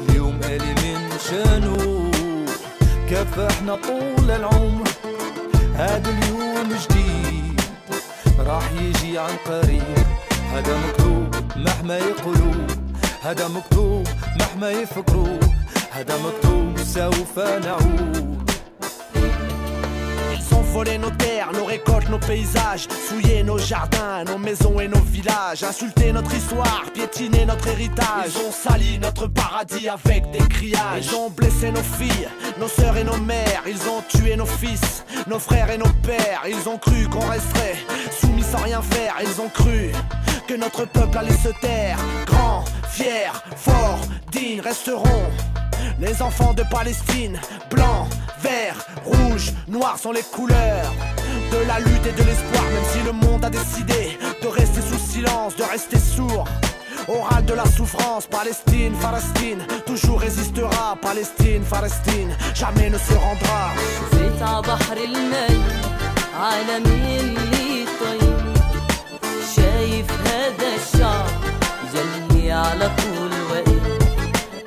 اليوم 0.09 0.39
اللي 0.43 0.73
من 0.73 1.17
شانه 1.29 2.11
كافحنا 3.09 3.75
طول 3.75 4.31
العمر؟ 4.31 4.87
هذا 5.75 6.09
اليوم 6.09 6.69
جديد 6.69 7.61
راح 8.39 8.71
يجي 8.71 9.19
عن 9.19 9.35
قريب. 9.45 10.07
هذا 10.53 10.77
مكتوب 10.77 11.35
مهما 11.55 11.97
يقولوا 11.97 12.67
هذا 13.23 13.47
مكتوب 13.47 14.07
مهما 14.39 14.71
يفكروا. 14.71 15.39
هذا 15.91 16.17
مكتوب 16.17 16.77
سوف 16.77 17.39
نعود. 17.39 18.46
Volé 20.73 20.97
nos 20.97 21.09
terres, 21.11 21.51
nos 21.53 21.65
récoltes, 21.65 22.09
nos 22.09 22.19
paysages, 22.19 22.87
souillé 23.07 23.43
nos 23.43 23.57
jardins, 23.57 24.23
nos 24.25 24.37
maisons 24.37 24.79
et 24.79 24.87
nos 24.87 24.99
villages, 24.99 25.63
insulté 25.63 26.11
notre 26.11 26.33
histoire, 26.35 26.83
piétiné 26.93 27.45
notre 27.45 27.67
héritage. 27.67 28.33
Ils 28.35 28.47
ont 28.47 28.51
sali 28.51 28.99
notre 28.99 29.27
paradis 29.27 29.89
avec 29.89 30.29
des 30.31 30.45
criages. 30.47 31.07
Ils 31.09 31.15
ont 31.15 31.29
blessé 31.29 31.71
nos 31.71 31.81
filles, 31.81 32.27
nos 32.59 32.67
sœurs 32.67 32.97
et 32.97 33.03
nos 33.03 33.17
mères. 33.17 33.63
Ils 33.67 33.89
ont 33.89 34.03
tué 34.07 34.35
nos 34.35 34.45
fils, 34.45 35.03
nos 35.27 35.39
frères 35.39 35.69
et 35.71 35.77
nos 35.77 35.91
pères. 36.03 36.43
Ils 36.47 36.69
ont 36.69 36.77
cru 36.77 37.07
qu'on 37.09 37.27
resterait 37.27 37.77
soumis 38.19 38.43
sans 38.43 38.61
rien 38.63 38.81
faire. 38.81 39.15
Ils 39.21 39.41
ont 39.41 39.49
cru 39.49 39.91
que 40.47 40.53
notre 40.53 40.85
peuple 40.85 41.17
allait 41.17 41.37
se 41.37 41.49
taire. 41.59 41.97
Grand, 42.25 42.63
fier, 42.89 43.43
fort, 43.55 43.99
digne 44.31 44.61
resteront. 44.61 45.25
Les 45.99 46.21
enfants 46.21 46.53
de 46.53 46.63
Palestine, 46.69 47.39
blanc, 47.71 48.06
vert, 48.46 48.76
rouge, 49.04 49.52
noir 49.68 49.98
sont 49.98 50.12
les 50.12 50.22
couleurs 50.36 50.90
de 51.52 51.58
la 51.66 51.78
lutte 51.80 52.06
et 52.06 52.12
de 52.12 52.24
l'espoir, 52.28 52.62
même 52.74 52.86
si 52.92 53.00
le 53.08 53.12
monde 53.12 53.44
a 53.44 53.50
décidé 53.50 54.18
de 54.42 54.48
rester 54.48 54.80
sous 54.80 54.98
silence, 55.14 55.56
de 55.56 55.64
rester 55.64 55.98
sourd. 55.98 56.44
Oral 57.08 57.44
de 57.44 57.54
la 57.54 57.66
souffrance, 57.66 58.26
Palestine, 58.26 58.94
Palestine, 59.02 59.60
toujours 59.86 60.20
résistera, 60.20 60.96
Palestine, 61.02 61.62
Palestine, 61.64 62.30
jamais 62.54 62.90
ne 62.90 62.98
se 62.98 63.14
rendra. 63.14 63.62
شفيت 63.98 64.42
ع 64.42 64.60
بحر 64.60 64.96
المي 64.96 65.62
عالمي 66.40 67.20
اللي 67.20 67.84
طيب 68.00 68.38
شايف 69.56 70.06
هذا 70.26 70.68
الشعب 70.78 71.30
يلي 71.94 72.52
على 72.52 72.90
طول 73.00 73.32
واقف 73.50 73.84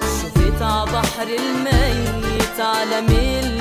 شفيت 0.01 0.61
ع 0.61 0.83
بحر 0.83 1.27
الميت 1.27 2.59
عالمي 2.59 3.39
اللي 3.39 3.58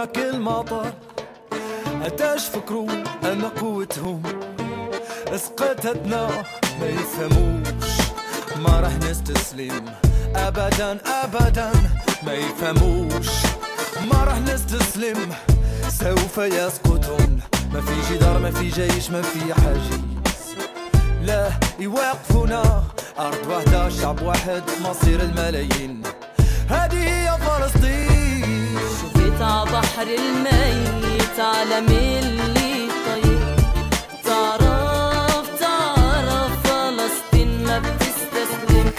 فاقونا 0.00 0.04
كل 0.04 0.40
مطر 0.40 0.92
قديش 2.04 2.44
فكروا 2.44 2.90
ان 3.24 3.42
قوتهم. 3.42 4.22
أسقطتنا 5.28 6.28
ما 6.80 6.86
يفهموش. 6.86 7.90
ما 8.56 8.80
رح 8.80 9.10
نستسلم. 9.10 9.84
ابدا 10.34 10.98
ابدا 11.06 11.72
ما 12.22 12.32
يفهموش. 12.32 13.28
ما 14.10 14.24
رح 14.24 14.38
نستسلم. 14.38 15.34
سوف 15.88 16.38
يسقطون. 16.38 17.40
ما 17.72 17.80
في 17.80 18.14
جدار 18.14 18.38
ما 18.38 18.50
في 18.50 18.68
جيش 18.68 19.10
ما 19.10 19.22
في 19.22 19.54
حاجز. 19.54 20.00
لا 21.22 21.50
يوقفونا 21.78 22.84
أرض 23.18 23.46
واحدة 23.48 23.88
شعب 23.88 24.22
واحد 24.22 24.62
مصير 24.82 25.20
الملايين. 25.20 26.02
هذه 26.68 27.02
هي 27.08 27.38
فلسطين. 27.38 28.09
شفيت 29.39 29.41
ع 29.41 29.63
بحر 29.63 30.07
الميت 30.07 31.39
عالمي 31.39 32.19
اللي 32.19 32.87
طيب 33.07 33.39
تعرف 34.23 35.59
تعرف 35.59 36.67
فلسطين 36.67 37.63
ما 37.65 37.79
بتستسلم 37.79 38.91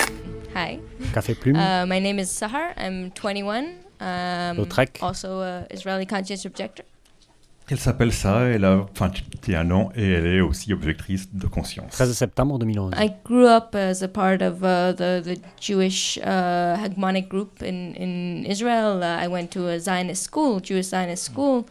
Hi. 0.54 0.78
Café 1.14 1.34
Plume. 1.34 1.56
Uh, 1.56 1.86
my 1.86 1.98
name 1.98 2.18
is 2.18 2.30
Sahar. 2.30 2.72
I'm 2.76 3.10
21. 3.10 3.64
Um, 4.00 4.56
Lautrec. 4.56 5.02
also 5.02 5.40
a 5.40 5.66
Israeli 5.70 6.06
conscience 6.06 6.44
objector. 6.44 6.84
Elle 7.71 7.79
s'appelle 7.79 8.11
ça, 8.11 8.41
elle 8.41 8.65
a 8.65 8.85
21 8.95 9.71
ans 9.71 9.93
et 9.95 10.05
elle 10.11 10.27
est 10.27 10.41
aussi 10.41 10.73
objectrice 10.73 11.33
de 11.33 11.47
conscience. 11.47 11.91
13 11.91 12.11
septembre 12.11 12.59
2011. 12.59 12.93
I 12.97 13.11
grew 13.23 13.47
up 13.47 13.73
as 13.75 14.03
a 14.03 14.09
part 14.09 14.41
of 14.41 14.61
uh, 14.61 14.91
the, 14.91 15.23
the 15.23 15.39
Jewish 15.57 16.17
uh, 16.17 16.75
hegemonic 16.75 17.29
group 17.29 17.61
in, 17.61 17.93
in 17.95 18.43
Israel. 18.45 19.01
Uh, 19.01 19.23
I 19.23 19.29
went 19.29 19.51
to 19.51 19.69
a 19.69 19.79
Zionist 19.79 20.23
school, 20.23 20.59
Jewish 20.61 20.87
Zionist 20.87 21.23
school. 21.23 21.63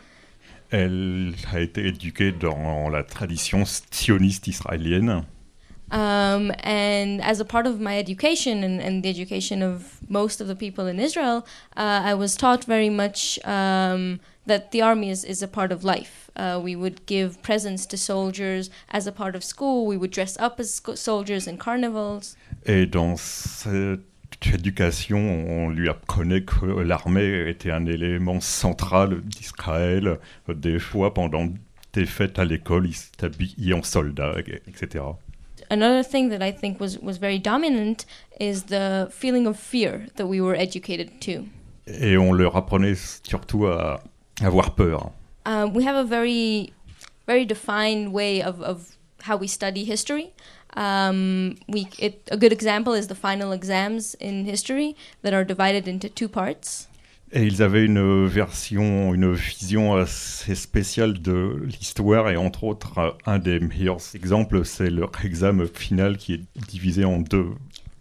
Elle 0.71 1.35
a 1.52 1.61
été 1.61 1.88
éduquée 1.88 2.33
dans 2.33 2.88
la 2.88 3.02
tradition 3.02 3.64
sioniste 3.66 4.47
israélienne. 4.49 5.25
Um, 5.92 6.52
and 6.62 7.21
as 7.21 7.40
a 7.40 7.45
part 7.45 7.66
of 7.66 7.78
my 7.78 7.99
education 7.99 8.64
and, 8.64 8.80
and 8.80 9.02
the 9.02 9.11
education 9.11 9.61
of 9.61 9.99
most 10.09 10.40
of 10.40 10.47
the 10.47 10.54
people 10.54 10.87
in 10.87 10.99
Israel, 10.99 11.45
uh, 11.76 12.00
I 12.04 12.14
was 12.14 12.37
taught 12.37 12.64
very 12.64 12.88
much 12.88 13.38
um, 13.45 14.21
that 14.50 14.73
the 14.73 14.83
army 14.83 15.11
is, 15.11 15.25
is 15.25 15.42
a 15.42 15.49
part 15.49 15.71
of 15.71 15.85
life. 15.85 16.28
Uh, 16.35 16.61
we 16.62 16.75
would 16.75 17.07
give 17.07 17.40
presents 17.42 17.87
to 17.87 17.97
soldiers 17.97 18.69
as 18.90 19.07
a 19.07 19.12
part 19.12 19.37
of 19.37 19.45
school. 19.45 19.87
We 19.87 19.97
would 19.97 20.11
dress 20.11 20.37
up 20.38 20.59
as 20.59 20.83
soldiers 20.95 21.47
in 21.47 21.57
carnivals. 21.57 22.37
Et 22.66 22.87
dans 22.87 23.16
cette 23.16 24.00
éducation, 24.52 25.19
on 25.19 25.71
lui 25.71 25.88
apprenait 25.88 26.42
que 26.42 26.66
l'armée 26.66 27.49
était 27.49 27.71
un 27.71 27.87
élément 27.87 28.40
central 28.40 29.21
d'Israël. 29.23 30.19
Des 30.49 30.80
fois, 30.80 31.14
pendant 31.14 31.48
des 31.92 32.07
fêtes 32.07 32.38
à 32.38 32.44
l'école, 32.44 32.88
il 32.88 32.94
s'habillait 32.94 33.74
en 33.74 33.83
soldat, 33.83 34.35
etc. 34.66 35.05
Another 35.70 36.03
thing 36.03 36.31
that 36.31 36.42
I 36.42 36.51
think 36.51 36.81
was, 36.81 36.98
was 37.01 37.18
very 37.18 37.38
dominant 37.38 38.05
is 38.40 38.64
the 38.64 39.09
feeling 39.12 39.46
of 39.46 39.57
fear 39.57 40.07
that 40.16 40.27
we 40.27 40.40
were 40.40 40.57
educated 40.57 41.20
to. 41.20 41.44
Et 41.87 42.16
on 42.16 42.33
leur 42.33 42.57
apprenait 42.57 42.94
surtout 42.94 43.66
à 43.66 44.01
avoir 44.40 44.74
peur. 44.74 45.12
Um, 45.46 45.72
we 45.74 45.85
have 45.85 45.96
a 45.96 46.05
very, 46.05 46.72
very 47.26 47.44
defined 47.44 48.12
way 48.12 48.42
of, 48.42 48.61
of 48.62 48.96
how 49.22 49.37
we 49.37 49.46
study 49.46 49.85
history. 49.85 50.33
Um, 50.76 51.57
we, 51.68 51.88
it, 51.98 52.29
a 52.31 52.37
good 52.37 52.53
example 52.53 52.94
is 52.94 53.09
the 53.09 53.14
final 53.14 53.53
exams 53.53 54.14
in 54.20 54.44
history 54.44 54.94
that 55.22 55.35
are 55.35 55.44
divided 55.44 55.88
into 55.88 56.09
two 56.09 56.29
parts. 56.29 56.87
Et 57.33 57.44
ils 57.44 57.62
avaient 57.62 57.85
une 57.85 58.26
version, 58.26 59.14
une 59.14 59.33
vision 59.33 59.94
assez 59.94 60.57
spéciale 60.57 61.22
de 61.22 61.61
l'histoire, 61.62 62.29
et 62.29 62.37
entre 62.37 62.64
autres, 62.64 63.16
un 63.24 63.38
des 63.38 63.61
meilleurs 63.61 64.00
exemples, 64.16 64.64
c'est 64.64 64.90
leur 64.90 65.12
examen 65.24 65.66
final 65.72 66.16
qui 66.16 66.35
est 66.35 66.42
divisé 66.68 67.05
en 67.05 67.18
deux. 67.18 67.55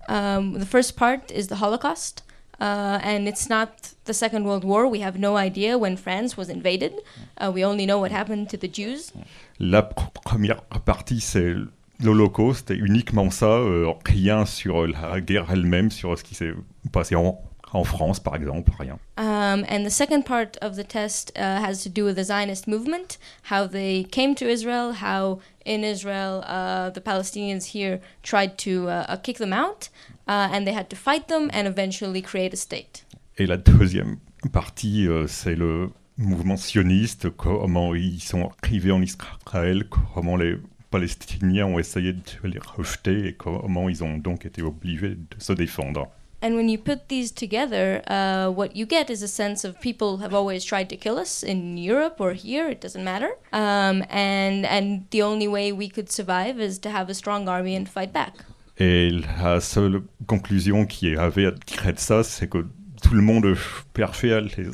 Um, 0.07 0.57
the 0.57 0.65
first 0.65 0.95
part 0.95 1.31
is 1.31 1.47
the 1.47 1.61
Holocaust, 1.61 2.23
uh, 2.59 2.99
and 3.03 3.27
it's 3.27 3.49
not 3.49 3.69
the 4.05 4.13
Second 4.13 4.43
World 4.43 4.63
War. 4.63 4.87
We 4.87 4.99
have 5.01 5.17
no 5.19 5.37
idea 5.37 5.77
when 5.77 5.97
France 5.97 6.37
was 6.37 6.49
invaded. 6.49 6.93
Uh, 7.37 7.51
we 7.53 7.63
only 7.63 7.85
know 7.85 7.99
what 7.99 8.11
happened 8.11 8.49
to 8.49 8.57
the 8.57 8.67
Jews. 8.67 9.11
La 9.59 9.83
pr- 9.83 10.09
première 10.23 10.61
partie, 10.85 11.19
c'est 11.19 11.53
l'Holocauste, 12.01 12.71
et 12.71 12.77
uniquement 12.77 13.29
ça, 13.29 13.45
euh, 13.45 13.93
rien 14.05 14.45
sur 14.45 14.87
la 14.87 15.19
guerre 15.21 15.47
elle-même, 15.51 15.91
sur 15.91 16.17
ce 16.17 16.23
qui 16.23 16.33
s'est 16.33 16.53
passé 16.91 17.15
en, 17.15 17.41
en 17.73 17.83
France, 17.83 18.19
par 18.19 18.35
exemple, 18.35 18.71
rien. 18.79 18.97
Um, 19.17 19.65
and 19.69 19.85
the 19.85 19.91
second 19.91 20.23
part 20.23 20.57
of 20.61 20.75
the 20.75 20.83
test 20.83 21.31
uh, 21.35 21.61
has 21.61 21.83
to 21.83 21.89
do 21.89 22.05
with 22.05 22.15
the 22.15 22.23
Zionist 22.23 22.67
movement, 22.67 23.17
how 23.51 23.67
they 23.67 24.05
came 24.05 24.33
to 24.35 24.47
Israel, 24.47 24.93
how 24.93 25.39
in 25.65 25.83
Israel 25.83 26.43
uh, 26.47 26.89
the 26.89 27.01
Palestinians 27.01 27.65
here 27.73 27.99
tried 28.23 28.57
to 28.57 28.87
uh, 28.87 29.05
uh, 29.09 29.17
kick 29.17 29.37
them 29.37 29.51
out, 29.53 29.89
uh, 30.29 30.47
and 30.53 30.65
they 30.65 30.73
had 30.73 30.89
to 30.89 30.95
fight 30.95 31.27
them 31.27 31.49
and 31.51 31.67
eventually 31.67 32.21
create 32.21 32.53
a 32.53 32.57
state. 32.57 33.05
Et 33.37 33.47
la 33.47 33.57
deuxième 33.57 34.17
partie, 34.53 35.07
euh, 35.07 35.27
c'est 35.27 35.55
le 35.55 35.89
mouvement 36.17 36.57
sioniste, 36.57 37.29
comment 37.31 37.95
ils 37.95 38.21
sont 38.21 38.51
arrivés 38.61 38.91
en 38.91 39.01
Israël, 39.01 39.85
comment 39.89 40.35
les 40.35 40.57
Palestiniens 40.91 41.65
ont 41.65 41.79
essayé 41.79 42.13
de 42.13 42.21
les 42.43 42.59
rejeter 42.59 43.27
et 43.27 43.33
comment 43.33 43.89
ils 43.89 44.03
ont 44.03 44.17
donc 44.17 44.45
été 44.45 44.61
obligés 44.61 45.15
de 45.15 45.39
se 45.39 45.53
défendre. 45.53 46.07
And 46.41 46.55
when 46.55 46.69
you 46.69 46.77
put 46.77 47.09
these 47.09 47.33
together, 47.33 48.01
uh, 48.07 48.49
what 48.49 48.73
you 48.73 48.85
get 48.85 49.09
is 49.09 49.21
a 49.23 49.27
sense 49.27 49.65
of 49.65 49.77
people 49.81 50.19
have 50.21 50.33
always 50.33 50.63
tried 50.63 50.89
to 50.89 50.95
kill 50.95 51.17
us 51.17 51.43
in 51.43 51.77
Europe 51.77 52.21
or 52.21 52.31
here, 52.31 52.69
it 52.69 52.79
doesn't 52.79 53.03
matter. 53.03 53.31
Um, 53.51 54.05
and, 54.09 54.65
and 54.65 55.05
the 55.11 55.21
only 55.21 55.49
way 55.49 55.73
we 55.73 55.89
could 55.89 56.09
survive 56.09 56.61
is 56.61 56.79
to 56.79 56.89
have 56.89 57.09
a 57.09 57.13
strong 57.13 57.49
army 57.49 57.75
and 57.75 57.89
fight 57.89 58.13
back. 58.13 58.35
Et 58.79 59.09
la 59.41 59.59
seule 59.59 60.03
conclusion 60.25 60.85
qui 60.85 61.15
avait 61.15 61.47
à 61.47 61.53
ça, 61.97 62.23
c'est 62.23 62.47
que 62.47 62.65
tout 63.01 63.13
le 63.13 63.21
monde 63.21 63.53
cherchait 63.95 64.33
à 64.33 64.39
les 64.39 64.69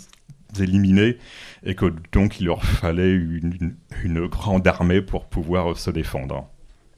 éliminer 0.61 1.17
et 1.63 1.73
que 1.73 1.87
donc 2.11 2.39
il 2.39 2.45
leur 2.45 2.63
fallait 2.63 3.13
une, 3.13 4.27
grande 4.27 4.67
armée 4.67 5.01
pour 5.01 5.25
pouvoir 5.25 5.77
se 5.77 5.89
défendre. 5.89 6.47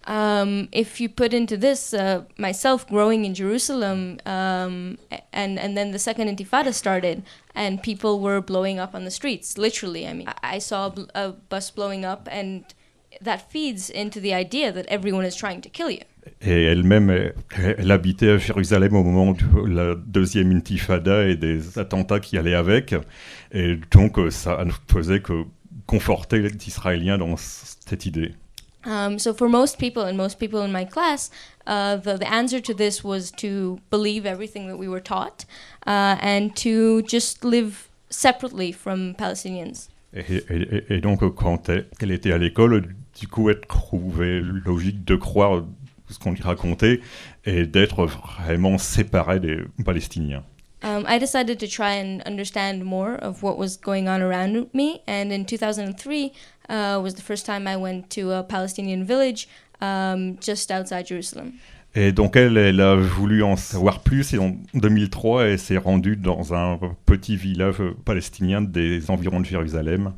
Um, 0.09 0.69
if 0.71 1.01
you 1.01 1.09
put 1.09 1.33
into 1.33 1.57
this, 1.57 1.93
uh, 1.93 2.21
myself 2.37 2.87
growing 2.87 3.25
in 3.25 3.33
Jerusalem, 3.33 4.17
um, 4.25 4.97
and 5.33 5.59
and 5.59 5.75
then 5.75 5.91
the 5.91 5.99
second 5.99 6.29
Intifada 6.29 6.73
started, 6.73 7.23
and 7.55 7.83
people 7.83 8.21
were 8.21 8.39
blowing 8.39 8.79
up 8.79 8.95
on 8.95 9.03
the 9.03 9.11
streets. 9.11 9.57
Literally, 9.57 10.07
I 10.07 10.13
mean, 10.13 10.29
I, 10.29 10.55
I 10.55 10.59
saw 10.59 10.93
a, 10.95 11.07
a 11.13 11.31
bus 11.49 11.71
blowing 11.71 12.05
up, 12.05 12.29
and 12.31 12.63
that 13.19 13.51
feeds 13.51 13.89
into 13.89 14.21
the 14.21 14.33
idea 14.33 14.71
that 14.71 14.85
everyone 14.87 15.25
is 15.25 15.35
trying 15.35 15.59
to 15.59 15.69
kill 15.69 15.89
you. 15.89 16.03
Et 16.41 16.63
elle-même, 16.65 17.09
elle, 17.57 17.91
habitait 17.91 18.29
à 18.29 18.37
Jérusalem 18.37 18.95
au 18.95 19.03
moment 19.03 19.33
de 19.33 19.65
la 19.67 19.95
deuxième 19.95 20.51
intifada 20.51 21.25
et 21.27 21.35
des 21.35 21.77
attentats 21.79 22.19
qui 22.19 22.37
allaient 22.37 22.55
avec. 22.55 22.95
Et 23.51 23.77
donc, 23.91 24.17
ça 24.29 24.63
ne 24.65 24.71
faisait 24.91 25.19
que 25.21 25.43
conforter 25.85 26.39
les 26.39 26.51
Israéliens 26.67 27.17
dans 27.17 27.35
cette 27.37 28.05
idée. 28.05 28.33
Um, 28.85 29.19
so 29.19 29.33
for 29.33 29.49
most 29.49 29.77
people 29.77 30.03
and 30.03 30.13
most 30.15 30.39
people 30.39 30.59
in 30.61 30.69
my 30.71 30.85
class, 30.85 31.29
uh, 31.65 31.97
the, 31.97 32.17
the 32.19 32.31
answer 32.31 32.61
to 32.61 32.73
this 32.73 33.03
was 33.03 33.31
to 33.37 33.79
believe 33.91 34.25
everything 34.25 34.67
that 34.67 34.77
we 34.77 34.87
were 34.87 35.01
taught 35.01 35.45
uh, 35.85 36.15
and 36.21 36.51
to 36.55 37.01
just 37.01 37.43
live 37.43 37.89
separately 38.09 38.71
from 38.71 39.13
Palestinians. 39.15 39.89
Et, 40.13 40.41
et- 40.49 40.85
et 40.89 41.01
donc, 41.01 41.19
quand 41.35 41.69
elle 41.69 42.11
était 42.11 42.31
à 42.31 42.37
l'école, 42.37 42.87
du 43.19 43.27
coup, 43.27 43.49
elle 43.49 43.59
trouvait 43.61 44.39
logique 44.41 45.03
de 45.03 45.15
croire 45.15 45.63
ce 46.09 46.19
qu'on 46.19 46.31
lui 46.31 46.41
racontait 46.41 47.01
et 47.45 47.65
d'être 47.65 48.05
vraiment 48.05 48.77
séparée 48.77 49.39
des 49.39 49.57
Palestiniens. 49.83 50.43
Um, 50.83 51.05
I 51.07 51.17
decided 51.17 51.59
to 51.59 51.67
try 51.67 51.95
and 51.95 52.21
understand 52.27 52.83
more 52.83 53.15
of 53.23 53.41
what 53.41 53.57
was 53.57 53.77
going 53.77 54.07
on 54.07 54.21
around 54.21 54.67
me, 54.73 55.01
and 55.07 55.31
in 55.31 55.43
2003 55.43 56.31
uh, 56.69 56.99
was 57.01 57.15
the 57.15 57.23
first 57.23 57.47
time 57.47 57.67
I 57.67 57.75
went 57.75 58.09
to 58.11 58.31
a 58.31 58.43
Palestinian 58.43 59.03
village 59.03 59.47
um, 59.81 60.37
just 60.39 60.71
outside 60.71 61.07
Jerusalem. 61.07 61.53
Et 61.95 62.11
donc 62.11 62.35
elle, 62.35 62.57
elle 62.57 62.79
a 62.79 62.95
voulu 62.95 63.41
en 63.41 63.55
savoir 63.55 64.01
plus 64.01 64.33
et 64.33 64.37
en 64.37 64.55
2003, 64.75 65.45
elle 65.45 65.59
s'est 65.59 65.77
rendue 65.77 66.15
dans 66.15 66.53
un 66.53 66.79
petit 67.07 67.35
village 67.35 67.81
palestinien 68.05 68.61
des 68.61 69.09
environs 69.09 69.39
de 69.39 69.45
Jérusalem. 69.45 70.13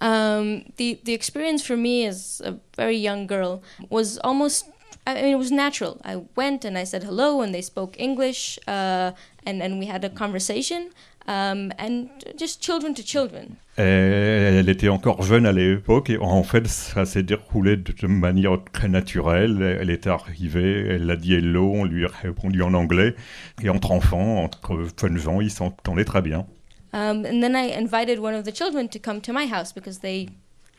Um, 0.00 0.62
the 0.76 0.98
the 1.04 1.12
experience 1.12 1.62
for 1.62 1.76
me 1.76 2.06
as 2.06 2.40
a 2.44 2.54
very 2.76 2.98
young 2.98 3.26
girl 3.26 3.62
was 3.90 4.18
almost. 4.22 4.66
I 5.06 5.14
mean, 5.14 5.34
it 5.34 5.38
was 5.38 5.50
natural. 5.50 6.00
I 6.04 6.22
went 6.34 6.64
and 6.64 6.78
I 6.78 6.84
said 6.84 7.04
hello, 7.04 7.42
and 7.42 7.52
they 7.52 7.62
spoke 7.62 7.96
English, 7.98 8.58
uh, 8.66 9.12
and 9.44 9.62
and 9.62 9.78
we 9.78 9.86
had 9.86 10.02
a 10.04 10.08
conversation, 10.08 10.90
um, 11.26 11.72
and 11.78 12.08
just 12.38 12.62
children 12.62 12.94
to 12.94 13.02
children. 13.02 13.56
Elle 13.76 14.68
était 14.68 14.88
encore 14.88 15.22
jeune 15.22 15.46
à 15.46 15.52
l'époque 15.52 16.08
et 16.08 16.16
en 16.18 16.44
fait 16.44 16.66
ça 16.68 17.04
s'est 17.04 17.24
déroulé 17.24 17.76
de 17.76 18.06
manière 18.06 18.58
très 18.72 18.88
naturelle. 18.88 19.78
Elle 19.80 19.90
est 19.90 20.06
arrivée, 20.06 20.86
elle 20.90 21.10
a 21.10 21.16
dit 21.16 21.34
hello, 21.34 21.72
on 21.74 21.84
lui 21.84 22.04
a 22.04 22.08
répondu 22.08 22.62
en 22.62 22.72
anglais 22.72 23.14
et 23.62 23.68
entre 23.68 23.90
enfants, 23.90 24.44
entre 24.44 24.86
jeunes 25.00 25.18
gens, 25.18 25.40
ils 25.40 25.50
s'entendaient 25.50 26.04
très 26.04 26.22
bien. 26.22 26.46
Um, 26.92 27.26
and 27.26 27.40
then 27.40 27.56
I 27.56 27.72
invited 27.76 28.20
one 28.20 28.34
of 28.34 28.44
the 28.44 28.52
children 28.54 28.88
to 28.90 29.00
come 29.00 29.20
to 29.22 29.32
my 29.32 29.46
house 29.46 29.72
because 29.72 29.98
they 29.98 30.28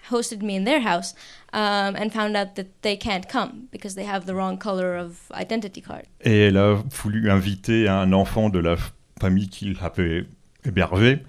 hosted 0.10 0.42
me 0.42 0.56
in 0.56 0.66
their 0.66 0.82
house 0.82 1.16
um, 1.54 1.96
and 1.96 2.10
found 2.12 2.36
out 2.36 2.56
that 2.56 2.68
they 2.82 2.98
can't 2.98 3.28
come 3.28 3.68
because 3.72 3.96
they 3.96 4.06
have 4.06 4.26
the 4.26 4.34
wrong 4.34 4.58
color 4.58 4.96
of 4.98 5.32
identity 5.34 5.82
card. 5.82 6.06
Et 6.22 6.48
elle 6.48 6.58
a 6.58 6.76
voulu 7.04 7.30
inviter 7.30 7.88
un 7.88 8.14
enfant 8.14 8.50
de 8.50 8.60
la 8.60 8.76
famille 9.20 9.50
qui 9.50 9.74
l'avait 9.74 10.26
hébergé 10.66 11.24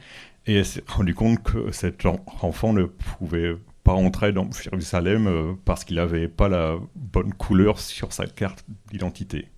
et 0.46 0.54
elle 0.54 0.66
s'est 0.66 0.84
rendue 0.86 1.14
compte 1.14 1.42
que 1.42 1.72
cet 1.72 2.06
enfant 2.06 2.72
ne 2.72 2.84
pouvait 2.84 3.56
pas 3.84 3.92
entrer 3.92 4.32
dans 4.32 4.50
Jérusalem 4.50 5.26
euh, 5.28 5.54
parce 5.64 5.84
qu'il 5.84 5.96
n'avait 5.96 6.28
pas 6.28 6.48
la 6.48 6.76
bonne 6.94 7.32
couleur 7.34 7.78
sur 7.78 8.12
sa 8.12 8.26
carte 8.26 8.64
d'identité. 8.90 9.48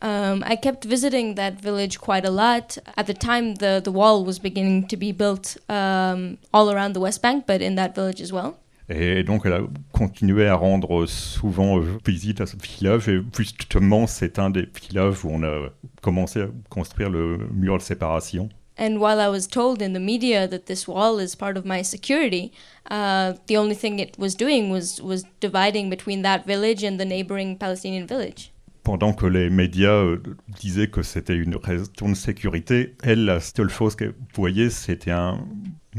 Um, 0.00 0.44
I 0.46 0.56
kept 0.56 0.84
visiting 0.84 1.34
that 1.34 1.60
village 1.60 1.98
quite 1.98 2.24
a 2.24 2.30
lot. 2.30 2.78
At 2.96 3.04
the 3.04 3.14
time, 3.14 3.54
the, 3.56 3.80
the 3.82 3.90
wall 3.90 4.24
was 4.24 4.38
beginning 4.38 4.86
to 4.88 4.96
be 4.96 5.10
built 5.12 5.58
um, 5.68 6.38
all 6.52 6.70
around 6.70 6.92
the 6.92 7.00
West 7.00 7.20
Bank, 7.20 7.46
but 7.46 7.60
in 7.60 7.74
that 7.74 7.96
village 7.96 8.20
as 8.20 8.32
well. 8.32 8.58
Et 8.90 9.22
donc, 9.22 9.42
elle 9.44 9.52
a 9.52 9.60
continué 9.92 10.46
à 10.46 10.54
rendre 10.54 11.06
souvent 11.06 11.78
visite 12.06 12.40
à 12.40 12.46
ce 12.46 12.56
village. 12.56 13.08
Et 13.08 13.20
justement, 13.36 14.06
c'est 14.06 14.38
un 14.38 14.50
des 14.50 14.66
villages 14.82 15.24
où 15.24 15.30
on 15.30 15.42
a 15.42 15.68
commencé 16.00 16.42
à 16.42 16.48
construire 16.70 17.10
le 17.10 17.38
mur 17.52 17.76
de 17.76 17.82
séparation. 17.82 18.48
And 18.78 19.00
while 19.00 19.18
I 19.18 19.28
was 19.28 19.48
told 19.48 19.82
in 19.82 19.92
the 19.92 20.00
media 20.00 20.46
that 20.46 20.66
this 20.66 20.86
wall 20.86 21.18
is 21.18 21.34
part 21.34 21.56
of 21.56 21.64
my 21.64 21.82
security, 21.82 22.52
uh, 22.90 23.32
the 23.48 23.56
only 23.56 23.74
thing 23.74 23.98
it 23.98 24.16
was 24.18 24.36
doing 24.36 24.70
was, 24.70 25.02
was 25.02 25.24
dividing 25.40 25.90
between 25.90 26.22
that 26.22 26.46
village 26.46 26.84
and 26.84 26.96
the 26.96 27.04
neighboring 27.04 27.58
Palestinian 27.58 28.06
village. 28.06 28.52
Pendant 28.84 29.12
que 29.12 29.26
les 29.26 29.50
médias 29.50 30.04
euh, 30.04 30.22
disaient 30.60 30.86
que 30.86 31.02
c'était 31.02 31.36
une 31.36 31.56
raison 31.56 32.08
de 32.08 32.14
sécurité, 32.14 32.94
elle, 33.02 33.24
la 33.24 33.40
seule 33.40 33.68
chose 33.68 33.96
qu'elle 33.96 34.14
voyait, 34.32 34.70
c'était 34.70 35.10
un 35.10 35.40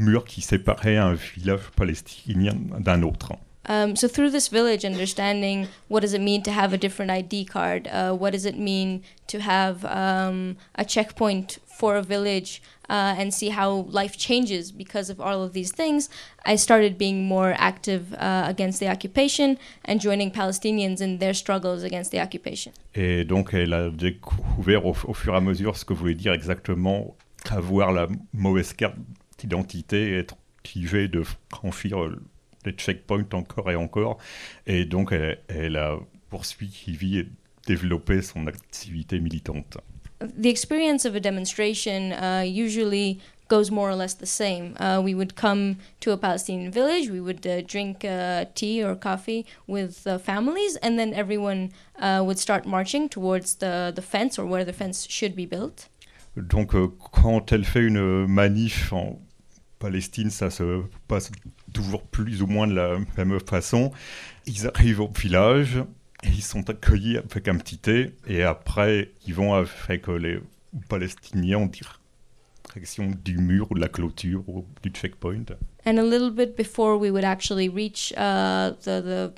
mur 0.00 0.24
qui 0.24 0.40
séparait 0.40 0.96
un 0.96 1.14
village 1.14 1.70
palestinien 1.76 2.54
d'un 2.78 3.02
autre. 3.02 3.32
Um, 3.68 3.94
so 3.94 4.08
through 4.08 4.30
this 4.30 4.48
village, 4.48 4.84
understanding 4.84 5.68
what 5.88 6.00
does 6.00 6.14
it 6.14 6.20
mean 6.20 6.42
to 6.42 6.50
have 6.50 6.72
a 6.72 6.78
different 6.78 7.10
ID 7.10 7.44
card, 7.44 7.86
uh, 7.88 8.12
what 8.12 8.32
does 8.32 8.46
it 8.46 8.58
mean 8.58 9.02
to 9.28 9.38
have 9.38 9.84
um, 9.84 10.56
a 10.74 10.84
checkpoint 10.84 11.58
for 11.66 11.96
a 11.96 12.02
village, 12.02 12.62
uh, 12.90 13.14
and 13.16 13.32
see 13.32 13.50
how 13.50 13.86
life 13.90 14.16
changes 14.18 14.72
because 14.72 15.08
of 15.08 15.20
all 15.20 15.42
of 15.42 15.52
these 15.52 15.72
things, 15.72 16.10
I 16.44 16.56
started 16.56 16.98
being 16.98 17.24
more 17.24 17.54
active 17.56 18.12
uh, 18.14 18.44
against 18.46 18.80
the 18.80 18.88
occupation 18.88 19.56
and 19.84 20.00
joining 20.00 20.30
Palestinians 20.32 21.00
in 21.00 21.18
their 21.18 21.32
struggles 21.32 21.82
against 21.84 22.10
the 22.10 22.20
occupation. 22.20 22.72
Et 22.94 23.24
donc 23.24 23.54
elle 23.54 23.72
a 23.72 23.90
découvert 23.90 24.84
au, 24.84 24.96
au 25.04 25.14
fur 25.14 25.34
et 25.34 25.36
à 25.36 25.40
mesure 25.40 25.76
ce 25.76 25.84
que 25.84 25.94
voulait 25.94 26.16
dire 26.16 26.32
exactement 26.32 27.14
avoir 27.50 27.92
la 27.92 28.08
mauvaise 28.34 28.72
carte 28.72 28.96
d'identité 29.40 30.10
et 30.10 30.18
être 30.18 30.36
obligé 30.64 31.08
de 31.08 31.22
franchir 31.50 31.98
les 32.64 32.72
checkpoints 32.72 33.32
encore 33.32 33.70
et 33.70 33.76
encore. 33.76 34.18
Et 34.66 34.84
donc, 34.84 35.12
elle, 35.12 35.40
elle 35.48 35.76
a 35.76 35.98
poursuivi 36.28 37.18
et 37.18 37.28
développé 37.66 38.22
son 38.22 38.46
activité 38.46 39.18
militante. 39.20 39.78
The 40.20 40.46
experience 40.46 41.06
of 41.06 41.14
a 41.14 41.20
demonstration 41.20 42.12
uh, 42.12 42.42
usually 42.44 43.20
goes 43.48 43.70
more 43.70 43.90
or 43.90 43.96
less 43.96 44.14
the 44.14 44.26
same. 44.26 44.74
Uh, 44.78 45.00
we 45.02 45.14
would 45.14 45.34
come 45.34 45.76
to 46.00 46.12
a 46.12 46.16
Palestinian 46.16 46.70
village, 46.70 47.10
we 47.10 47.20
would 47.20 47.46
uh, 47.46 47.62
drink 47.62 48.04
uh, 48.04 48.44
tea 48.54 48.82
or 48.82 48.94
coffee 48.94 49.44
with 49.66 50.06
families, 50.22 50.76
and 50.82 50.98
then 50.98 51.12
everyone 51.14 51.70
uh, 52.00 52.22
would 52.24 52.38
start 52.38 52.66
marching 52.66 53.08
towards 53.08 53.56
the, 53.56 53.92
the 53.94 54.02
fence 54.02 54.38
or 54.38 54.46
where 54.46 54.64
the 54.64 54.72
fence 54.72 55.06
should 55.08 55.34
be 55.34 55.46
built. 55.46 55.88
Donc, 56.36 56.74
euh, 56.74 56.88
quand 57.12 57.50
elle 57.52 57.64
fait 57.64 57.82
une 57.82 58.26
manif 58.26 58.92
en 58.92 59.18
Palestine, 59.80 60.30
ça 60.30 60.50
se 60.50 60.82
passe 61.08 61.32
toujours 61.72 62.02
plus 62.02 62.42
ou 62.42 62.46
moins 62.46 62.68
de 62.68 62.74
la 62.74 62.98
même 63.16 63.40
façon. 63.40 63.90
Ils 64.46 64.68
arrivent 64.68 65.00
au 65.00 65.10
village, 65.10 65.78
et 66.22 66.28
ils 66.28 66.42
sont 66.42 66.68
accueillis 66.70 67.16
avec 67.16 67.48
un 67.48 67.56
petit 67.56 67.78
thé, 67.78 68.14
et 68.28 68.44
après, 68.44 69.10
ils 69.26 69.34
vont 69.34 69.54
avec 69.54 70.06
les 70.06 70.38
Palestiniens 70.88 71.58
en 71.58 71.66
direction 71.66 73.10
du 73.24 73.38
mur 73.38 73.66
ou 73.70 73.74
de 73.74 73.80
la 73.80 73.88
clôture 73.88 74.44
ou 74.48 74.66
du 74.82 74.90
checkpoint. 74.90 75.46
And 75.86 75.96
a 75.96 76.02
little 76.02 76.30
bit 76.30 76.56
before 76.56 76.98
we 76.98 77.10
would 77.10 77.24
actually 77.24 77.68
reach 77.68 78.12
uh, 78.16 78.74
the, 78.84 79.00
the 79.02 79.32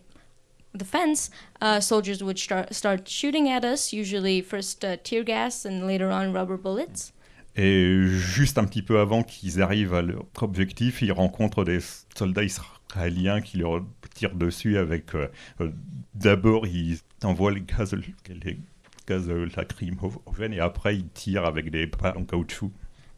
the 0.74 0.84
fence, 0.84 1.30
uh, 1.60 1.80
soldiers 1.80 2.22
would 2.22 2.38
start, 2.38 2.74
start 2.74 3.06
shooting 3.08 3.48
at 3.48 3.64
us, 3.64 3.92
usually 3.92 4.40
first 4.40 4.84
uh, 4.84 4.96
tear 5.04 5.22
gas 5.22 5.64
and 5.64 5.86
later 5.86 6.10
on 6.10 6.32
rubber 6.32 6.56
bullets. 6.56 7.12
Et 7.56 8.06
juste 8.06 8.56
un 8.58 8.64
petit 8.64 8.82
peu 8.82 8.98
avant 8.98 9.22
qu'ils 9.22 9.60
arrivent 9.60 9.94
à 9.94 10.02
leur 10.02 10.24
objectif, 10.40 11.02
ils 11.02 11.12
rencontrent 11.12 11.64
des 11.64 11.80
soldats 12.16 12.44
israéliens 12.44 13.40
qui 13.40 13.58
leur 13.58 13.82
tirent 14.14 14.34
dessus 14.34 14.78
avec... 14.78 15.14
Euh, 15.14 15.28
euh, 15.60 15.70
D'abord, 16.14 16.66
ils 16.66 16.98
envoient 17.24 17.52
les 17.52 17.62
gaz, 17.62 17.94
les 18.28 18.60
gaz 19.08 19.26
lacrymogènes 19.56 20.52
et 20.52 20.60
après, 20.60 20.96
ils 20.96 21.08
tirent 21.08 21.46
avec 21.46 21.70
des 21.70 21.86
balles 21.86 22.18
en 22.18 22.24
caoutchouc. 22.24 22.70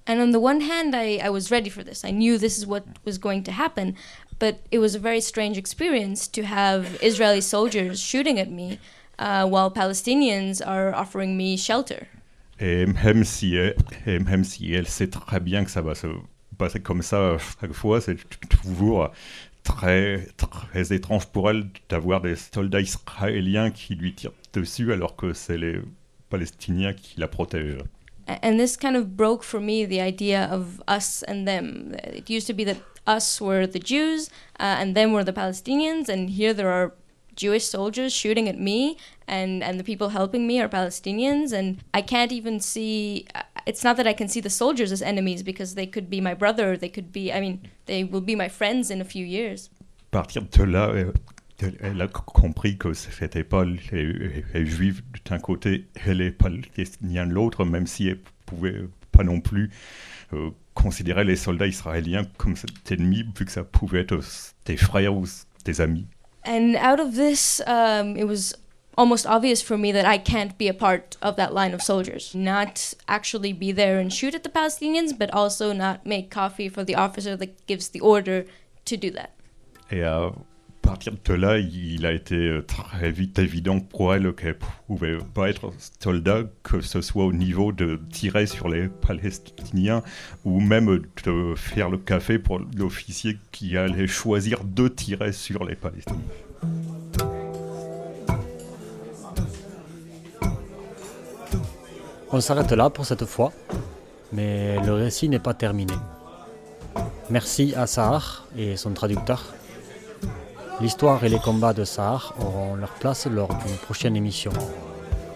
And 0.06 0.20
on 0.20 0.32
the 0.32 0.40
one 0.40 0.60
hand, 0.60 0.94
I, 0.94 1.18
I 1.18 1.30
was 1.30 1.50
ready 1.50 1.70
for 1.70 1.82
this. 1.82 2.04
I 2.04 2.10
knew 2.10 2.38
this 2.38 2.58
is 2.58 2.66
what 2.66 2.84
was 3.04 3.18
going 3.18 3.42
to 3.44 3.52
happen. 3.52 3.94
But 4.38 4.60
it 4.70 4.78
was 4.78 4.94
a 4.94 4.98
very 4.98 5.20
strange 5.20 5.56
experience 5.56 6.28
to 6.28 6.42
have 6.42 6.98
Israeli 7.02 7.40
soldiers 7.40 8.00
shooting 8.00 8.38
at 8.38 8.50
me 8.50 8.78
uh, 9.18 9.46
while 9.48 9.70
Palestinians 9.70 10.60
are 10.64 10.94
offering 10.94 11.36
me 11.36 11.56
shelter. 11.56 12.08
Et 12.60 12.86
même 12.86 13.24
si, 13.24 13.56
elle, 13.56 13.74
et 14.06 14.18
même 14.18 14.44
si 14.44 14.72
elle 14.72 14.86
sait 14.86 15.08
très 15.08 15.40
bien 15.40 15.64
que 15.64 15.70
ça 15.70 15.82
va 15.82 15.94
se 15.94 16.06
passer 16.56 16.80
comme 16.80 17.02
ça 17.02 17.36
chaque 17.60 17.72
fois, 17.72 18.00
c'est 18.00 18.16
toujours 18.48 19.10
très, 19.64 20.28
très 20.36 20.92
étrange 20.92 21.26
pour 21.26 21.50
elle 21.50 21.66
d'avoir 21.88 22.20
des 22.20 22.36
soldats 22.36 22.80
israéliens 22.80 23.70
qui 23.70 23.94
lui 23.96 24.14
tirent 24.14 24.32
dessus 24.52 24.92
alors 24.92 25.16
que 25.16 25.32
c'est 25.32 25.58
les 25.58 25.80
Palestiniens 26.30 26.92
qui 26.92 27.18
la 27.18 27.28
protègent. 27.28 27.82
And 28.26 28.56
this 28.56 28.76
kind 28.76 28.96
of 28.96 29.16
broke 29.16 29.42
for 29.42 29.60
me 29.60 29.84
the 29.84 30.00
idea 30.00 30.48
of 30.50 30.80
us 30.88 31.22
and 31.28 31.44
them. 31.44 31.94
It 32.04 32.30
used 32.30 32.46
to 32.46 32.54
be 32.54 32.64
that 32.64 32.78
us 33.06 33.38
were 33.38 33.66
the 33.66 33.78
Jews 33.78 34.30
uh, 34.58 34.80
and 34.80 34.94
them 34.94 35.12
were 35.12 35.24
the 35.24 35.32
Palestinians, 35.32 36.08
and 36.08 36.30
here 36.30 36.54
there 36.54 36.70
are 36.70 36.94
Jewish 37.36 37.64
soldiers 37.64 38.12
shooting 38.12 38.48
at 38.48 38.58
me, 38.58 38.96
and, 39.26 39.62
and 39.62 39.78
the 39.78 39.84
people 39.84 40.08
helping 40.10 40.46
me 40.46 40.60
are 40.60 40.68
Palestinians, 40.68 41.52
and 41.52 41.78
I 41.92 42.02
can't 42.02 42.32
even 42.32 42.60
see. 42.60 43.26
Uh, 43.34 43.42
it's 43.66 43.82
not 43.82 43.96
that 43.96 44.06
I 44.06 44.12
can 44.12 44.28
see 44.28 44.40
the 44.40 44.50
soldiers 44.50 44.92
as 44.92 45.02
enemies 45.02 45.42
because 45.42 45.74
they 45.74 45.86
could 45.86 46.10
be 46.10 46.20
my 46.20 46.34
brother, 46.34 46.76
they 46.76 46.88
could 46.88 47.12
be, 47.12 47.32
I 47.32 47.40
mean, 47.40 47.60
they 47.86 48.04
will 48.04 48.20
be 48.20 48.34
my 48.34 48.48
friends 48.48 48.90
in 48.90 49.00
a 49.00 49.04
few 49.04 49.24
years. 49.24 49.70
À 50.12 50.22
partir 50.22 50.42
de 50.42 50.62
là, 50.62 50.90
euh, 50.90 51.12
elle 51.80 52.00
a 52.00 52.08
compris 52.08 52.76
que 52.76 52.92
c'était 52.92 53.44
pas 53.44 53.64
les, 53.64 54.44
les 54.52 54.66
juifs 54.66 55.02
d'un 55.24 55.38
côté 55.38 55.86
et 56.06 56.14
les 56.14 56.30
palestiniens 56.30 57.26
de 57.26 57.32
l'autre, 57.32 57.64
même 57.64 57.86
si 57.86 58.08
elle 58.08 58.20
pouvait 58.46 58.84
pas 59.12 59.24
non 59.24 59.40
plus 59.40 59.70
euh, 60.32 60.50
considérer 60.74 61.24
les 61.24 61.36
soldats 61.36 61.66
israéliens 61.66 62.24
comme 62.36 62.56
cet 62.56 62.90
ennemi, 62.92 63.24
vu 63.36 63.44
que 63.44 63.52
ça 63.52 63.64
pouvait 63.64 64.00
être 64.00 64.14
euh, 64.14 64.22
des 64.66 64.76
frères 64.76 65.14
ou 65.14 65.24
des 65.64 65.80
amis. 65.80 66.06
And 66.44 66.76
out 66.76 67.00
of 67.00 67.14
this, 67.14 67.60
um, 67.66 68.16
it 68.16 68.24
was 68.24 68.54
almost 68.96 69.26
obvious 69.26 69.62
for 69.62 69.76
me 69.76 69.92
that 69.92 70.04
I 70.04 70.18
can't 70.18 70.56
be 70.56 70.68
a 70.68 70.74
part 70.74 71.16
of 71.20 71.36
that 71.36 71.52
line 71.52 71.74
of 71.74 71.82
soldiers. 71.82 72.34
Not 72.34 72.94
actually 73.08 73.52
be 73.52 73.72
there 73.72 73.98
and 73.98 74.12
shoot 74.12 74.34
at 74.34 74.42
the 74.42 74.48
Palestinians, 74.48 75.16
but 75.18 75.32
also 75.32 75.72
not 75.72 76.06
make 76.06 76.30
coffee 76.30 76.68
for 76.68 76.84
the 76.84 76.94
officer 76.94 77.36
that 77.36 77.66
gives 77.66 77.88
the 77.88 78.00
order 78.00 78.46
to 78.84 78.96
do 78.96 79.10
that. 79.10 79.32
À 79.90 80.34
À 80.84 80.86
partir 80.86 81.14
de 81.24 81.32
là, 81.32 81.58
il 81.58 82.04
a 82.04 82.12
été 82.12 82.34
euh, 82.34 82.62
très 82.62 83.10
vite 83.10 83.38
évident 83.38 83.80
pour 83.80 84.14
elle 84.14 84.34
qu'elle 84.34 84.58
pouvait 84.86 85.16
pas 85.32 85.48
être 85.48 85.72
soldat, 85.98 86.42
que 86.62 86.82
ce 86.82 87.00
soit 87.00 87.24
au 87.24 87.32
niveau 87.32 87.72
de 87.72 87.98
tirer 88.12 88.46
sur 88.46 88.68
les 88.68 88.88
Palestiniens 88.88 90.02
ou 90.44 90.60
même 90.60 91.00
de 91.24 91.54
faire 91.56 91.88
le 91.88 91.96
café 91.96 92.38
pour 92.38 92.60
l'officier 92.76 93.38
qui 93.50 93.78
allait 93.78 94.06
choisir 94.06 94.62
de 94.62 94.86
tirer 94.88 95.32
sur 95.32 95.64
les 95.64 95.74
Palestiniens. 95.74 96.20
On 102.30 102.40
s'arrête 102.40 102.72
là 102.72 102.90
pour 102.90 103.06
cette 103.06 103.24
fois, 103.24 103.52
mais 104.34 104.76
le 104.84 104.92
récit 104.92 105.30
n'est 105.30 105.38
pas 105.38 105.54
terminé. 105.54 105.94
Merci 107.30 107.74
à 107.74 107.86
Sahar 107.86 108.46
et 108.56 108.76
son 108.76 108.92
traducteur 108.92 109.54
L'histoire 110.80 111.22
et 111.24 111.28
les 111.28 111.38
combats 111.38 111.72
de 111.72 111.84
Sahar 111.84 112.34
auront 112.40 112.74
leur 112.74 112.90
place 112.90 113.26
lors 113.26 113.48
d'une 113.48 113.76
prochaine 113.76 114.16
émission, 114.16 114.50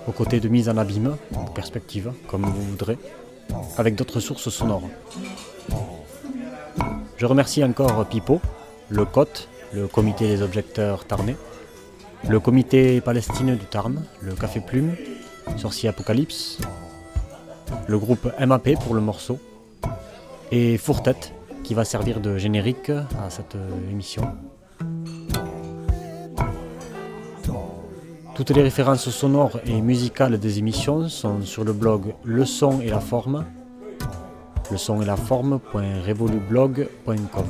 aux 0.07 0.13
côtés 0.13 0.41
de 0.41 0.49
mise 0.49 0.69
en 0.69 0.77
abîme, 0.77 1.17
en 1.35 1.45
perspective, 1.45 2.13
comme 2.27 2.45
vous 2.45 2.63
voudrez, 2.63 2.99
avec 3.77 3.95
d'autres 3.95 4.21
sources 4.21 4.51
sonores. 4.51 4.89
Je 7.17 7.27
remercie 7.27 7.63
encore 7.63 8.05
Pipo, 8.07 8.41
le 8.89 9.05
COT, 9.05 9.49
le 9.75 9.87
comité 9.87 10.27
des 10.27 10.43
objecteurs 10.43 11.05
tarnais, 11.05 11.37
le 12.29 12.41
comité 12.41 13.01
palestinien 13.01 13.55
du 13.55 13.65
Tarn, 13.65 14.05
le 14.21 14.35
Café 14.35 14.61
Plume, 14.61 14.97
Sorcier 15.57 15.89
Apocalypse, 15.89 16.59
le 17.87 17.99
groupe 17.99 18.29
MAP 18.45 18.75
pour 18.81 18.95
le 18.95 19.01
morceau, 19.01 19.39
et 20.51 20.79
Fourtette 20.79 21.33
qui 21.63 21.75
va 21.75 21.85
servir 21.85 22.21
de 22.21 22.39
générique 22.39 22.91
à 22.91 23.31
cette 23.31 23.57
émission. 23.91 24.23
Toutes 28.39 28.51
les 28.51 28.63
références 28.63 29.11
sonores 29.11 29.59
et 29.67 29.81
musicales 29.81 30.39
des 30.39 30.61
émissions 30.61 31.09
sont 31.09 31.43
sur 31.43 31.65
le 31.65 31.73
blog 31.73 32.15
Le 32.23 32.45
son 32.45 32.81
et 32.81 32.89
la 32.89 33.01
forme, 33.01 33.45
le 34.71 34.77
son 34.77 35.03
et 35.03 35.05
la 35.05 35.17
forme.revolublog.com. 35.17 37.47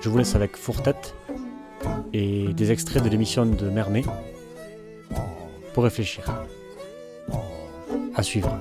Je 0.00 0.08
vous 0.08 0.18
laisse 0.18 0.34
avec 0.34 0.56
Fourtette 0.56 1.14
et 2.12 2.52
des 2.54 2.72
extraits 2.72 3.04
de 3.04 3.08
l'émission 3.08 3.46
de 3.46 3.70
Mermet 3.70 4.02
pour 5.74 5.84
réfléchir. 5.84 6.24
À 8.16 8.24
suivre. 8.24 8.58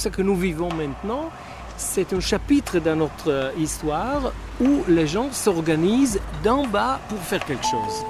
Ce 0.00 0.08
que 0.08 0.22
nous 0.22 0.34
vivons 0.34 0.72
maintenant, 0.72 1.28
c'est 1.76 2.14
un 2.14 2.20
chapitre 2.20 2.78
dans 2.78 2.96
notre 2.96 3.52
histoire 3.58 4.32
où 4.58 4.82
les 4.88 5.06
gens 5.06 5.30
s'organisent 5.30 6.18
d'en 6.42 6.66
bas 6.66 6.98
pour 7.10 7.18
faire 7.18 7.44
quelque 7.44 7.66
chose. 7.66 8.06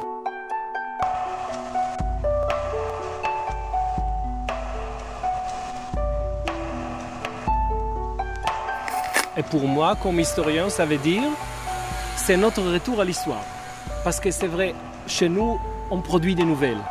Et 9.36 9.42
pour 9.42 9.66
moi, 9.66 9.96
comme 10.00 10.20
historien, 10.20 10.70
ça 10.70 10.86
veut 10.86 10.98
dire 10.98 11.24
c'est 12.14 12.36
notre 12.36 12.62
retour 12.62 13.00
à 13.00 13.04
l'histoire. 13.04 13.42
Parce 14.04 14.20
que 14.20 14.30
c'est 14.30 14.46
vrai, 14.46 14.76
chez 15.08 15.28
nous, 15.28 15.58
on 15.90 16.00
produit 16.00 16.36
des 16.36 16.44
nouvelles, 16.44 16.84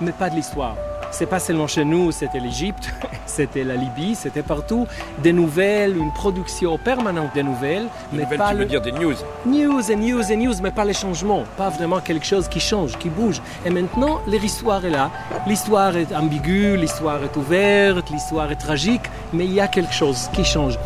mais 0.00 0.12
pas 0.12 0.30
de 0.30 0.36
l'histoire. 0.36 0.76
C'est 1.18 1.24
pas 1.24 1.38
seulement 1.40 1.66
chez 1.66 1.82
nous, 1.82 2.12
c'était 2.12 2.40
l'Égypte, 2.40 2.92
c'était 3.26 3.64
la 3.64 3.74
Libye, 3.74 4.14
c'était 4.14 4.42
partout. 4.42 4.86
Des 5.22 5.32
nouvelles, 5.32 5.96
une 5.96 6.12
production 6.12 6.76
permanente 6.76 7.34
de 7.34 7.40
nouvelles. 7.40 7.84
Des 8.12 8.18
mais 8.18 8.22
nouvelles, 8.24 8.38
pas 8.38 8.48
tu 8.50 8.54
veux 8.56 8.60
le- 8.60 8.66
dire 8.66 8.82
des 8.82 8.92
news 8.92 9.14
News 9.46 9.90
et 9.90 9.96
news 9.96 10.30
et 10.30 10.36
news, 10.36 10.52
mais 10.62 10.70
pas 10.72 10.84
les 10.84 10.92
changements, 10.92 11.44
pas 11.56 11.70
vraiment 11.70 12.00
quelque 12.00 12.26
chose 12.26 12.48
qui 12.48 12.60
change, 12.60 12.98
qui 12.98 13.08
bouge. 13.08 13.40
Et 13.64 13.70
maintenant, 13.70 14.20
l'histoire 14.26 14.84
est 14.84 14.90
là. 14.90 15.10
L'histoire 15.46 15.96
est 15.96 16.14
ambiguë, 16.14 16.76
l'histoire 16.76 17.24
est 17.24 17.34
ouverte, 17.34 18.10
l'histoire 18.10 18.52
est 18.52 18.56
tragique, 18.56 19.04
mais 19.32 19.46
il 19.46 19.54
y 19.54 19.60
a 19.60 19.68
quelque 19.68 19.94
chose 19.94 20.28
qui 20.34 20.44
change. 20.44 20.78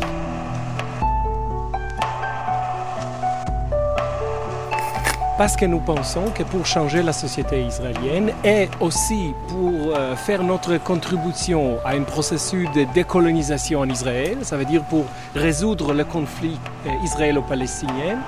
Parce 5.41 5.55
que 5.55 5.65
nous 5.65 5.79
pensons 5.79 6.25
que 6.29 6.43
pour 6.43 6.67
changer 6.67 7.01
la 7.01 7.13
société 7.13 7.63
israélienne 7.63 8.31
et 8.43 8.69
aussi 8.79 9.33
pour 9.47 9.95
euh, 9.95 10.15
faire 10.15 10.43
notre 10.43 10.77
contribution 10.77 11.79
à 11.83 11.93
un 11.93 12.03
processus 12.03 12.69
de 12.75 12.83
décolonisation 12.93 13.79
en 13.79 13.89
Israël, 13.89 14.37
ça 14.43 14.55
veut 14.55 14.65
dire 14.65 14.83
pour 14.83 15.05
résoudre 15.33 15.95
le 15.95 16.03
conflit 16.03 16.59
euh, 16.85 16.91
israélo-palestinien, 17.03 18.19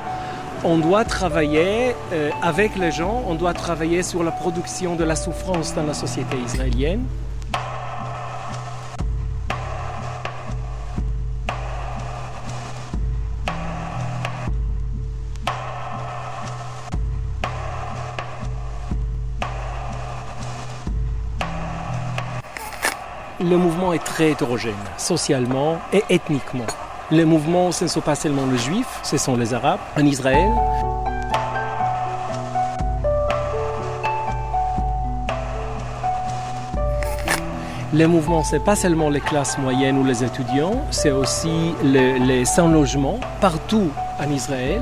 on 0.63 0.79
doit 0.79 1.05
travailler 1.05 1.95
euh, 2.13 2.31
avec 2.41 2.75
les 2.77 2.91
gens, 2.91 3.23
on 3.27 3.35
doit 3.35 3.53
travailler 3.53 4.01
sur 4.01 4.23
la 4.23 4.31
production 4.31 4.95
de 4.95 5.03
la 5.03 5.15
souffrance 5.15 5.75
dans 5.75 5.83
la 5.83 5.93
société 5.93 6.35
israélienne. 6.43 7.05
Le 23.43 23.57
mouvement 23.57 23.93
est 23.93 24.03
très 24.03 24.31
hétérogène, 24.31 24.73
socialement 24.97 25.77
et 25.91 26.03
ethniquement. 26.09 26.65
Les 27.11 27.25
mouvements, 27.25 27.71
ce 27.71 27.83
ne 27.83 27.89
sont 27.89 28.01
pas 28.01 28.15
seulement 28.15 28.45
les 28.49 28.57
juifs, 28.57 28.99
ce 29.03 29.17
sont 29.17 29.35
les 29.35 29.53
arabes 29.53 29.79
en 29.97 30.05
Israël. 30.05 30.49
Les 37.93 38.07
mouvements, 38.07 38.43
ce 38.43 38.55
n'est 38.55 38.63
pas 38.63 38.75
seulement 38.75 39.09
les 39.09 39.19
classes 39.19 39.57
moyennes 39.59 39.99
ou 39.99 40.03
les 40.03 40.23
étudiants, 40.23 40.81
c'est 40.89 41.11
aussi 41.11 41.75
le- 41.83 42.17
les 42.25 42.43
sans-logement 42.43 43.19
partout 43.39 43.89
en 44.19 44.31
Israël. 44.31 44.81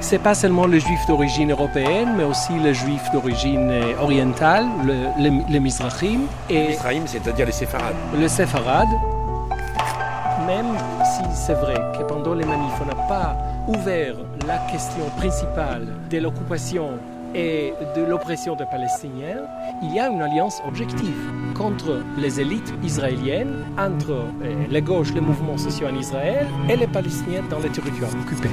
Ce 0.00 0.12
n'est 0.12 0.18
pas 0.22 0.34
seulement 0.34 0.66
les 0.66 0.80
juifs 0.80 1.06
d'origine 1.06 1.50
européenne, 1.50 2.10
mais 2.16 2.24
aussi 2.24 2.52
les 2.62 2.74
juifs 2.74 3.10
d'origine 3.12 3.70
orientale, 4.00 4.66
le- 4.84 5.08
les, 5.22 5.32
les 5.48 5.60
Mizrahim. 5.60 6.22
Et 6.50 6.72
Israël, 6.72 7.02
c'est-à-dire 7.06 7.46
les 7.46 7.52
séfarades. 7.52 7.94
le 8.18 8.28
séfarade, 8.28 8.88
même 10.46 10.66
si 11.04 11.22
c'est 11.34 11.54
vrai 11.54 11.74
que 11.96 12.02
pendant 12.04 12.34
les 12.34 12.44
manifs, 12.44 12.72
on 12.80 12.86
n'a 12.86 12.94
pas 13.08 13.36
ouvert 13.66 14.14
la 14.46 14.58
question 14.70 15.04
principale 15.16 15.86
de 16.10 16.18
l'occupation 16.18 16.90
et 17.34 17.72
de 17.96 18.02
l'oppression 18.02 18.56
des 18.56 18.66
Palestiniens, 18.66 19.46
il 19.82 19.94
y 19.94 20.00
a 20.00 20.08
une 20.08 20.22
alliance 20.22 20.60
objective 20.66 21.30
contre 21.54 22.02
les 22.16 22.40
élites 22.40 22.72
israéliennes, 22.82 23.64
entre 23.78 24.12
euh, 24.12 24.66
les 24.68 24.82
gauches, 24.82 25.12
les 25.12 25.20
mouvements 25.20 25.58
sociaux 25.58 25.88
en 25.88 25.96
Israël 25.96 26.46
et 26.68 26.76
les 26.76 26.86
Palestiniens 26.86 27.42
dans 27.50 27.58
les 27.58 27.70
territoires 27.70 28.10
occupés. 28.22 28.48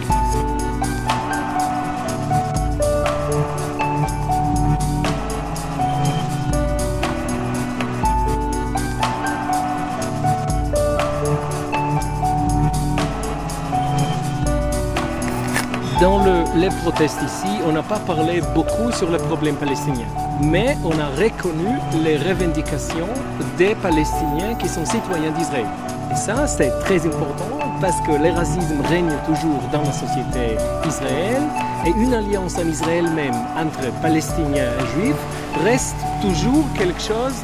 Les 16.56 16.70
protestes 16.70 17.22
ici, 17.24 17.60
on 17.68 17.74
n'a 17.74 17.84
pas 17.84 18.00
parlé 18.00 18.42
beaucoup 18.54 18.92
sur 18.92 19.10
le 19.10 19.18
problème 19.18 19.56
palestinien, 19.56 20.06
mais 20.42 20.78
on 20.86 20.98
a 21.00 21.08
reconnu 21.10 21.78
les 22.04 22.18
revendications 22.18 23.10
des 23.58 23.76
Palestiniens 23.76 24.56
qui 24.56 24.68
sont 24.68 24.86
citoyens 24.86 25.32
d'Israël. 25.32 25.66
Et 26.12 26.16
ça, 26.16 26.48
c'est 26.48 26.72
très 26.82 27.06
important 27.06 27.60
parce 27.82 28.00
que 28.02 28.12
le 28.12 28.32
racisme 28.32 28.80
règne 28.88 29.12
toujours 29.26 29.60
dans 29.72 29.82
la 29.82 29.92
société 29.92 30.56
israélienne 30.88 31.50
et 31.86 31.90
une 31.90 32.14
alliance 32.14 32.58
en 32.58 32.68
Israël 32.68 33.10
même 33.12 33.36
entre 33.58 33.92
Palestiniens 34.02 34.72
et 34.80 35.02
Juifs 35.02 35.64
reste 35.64 35.98
toujours 36.22 36.66
quelque 36.78 37.02
chose 37.02 37.36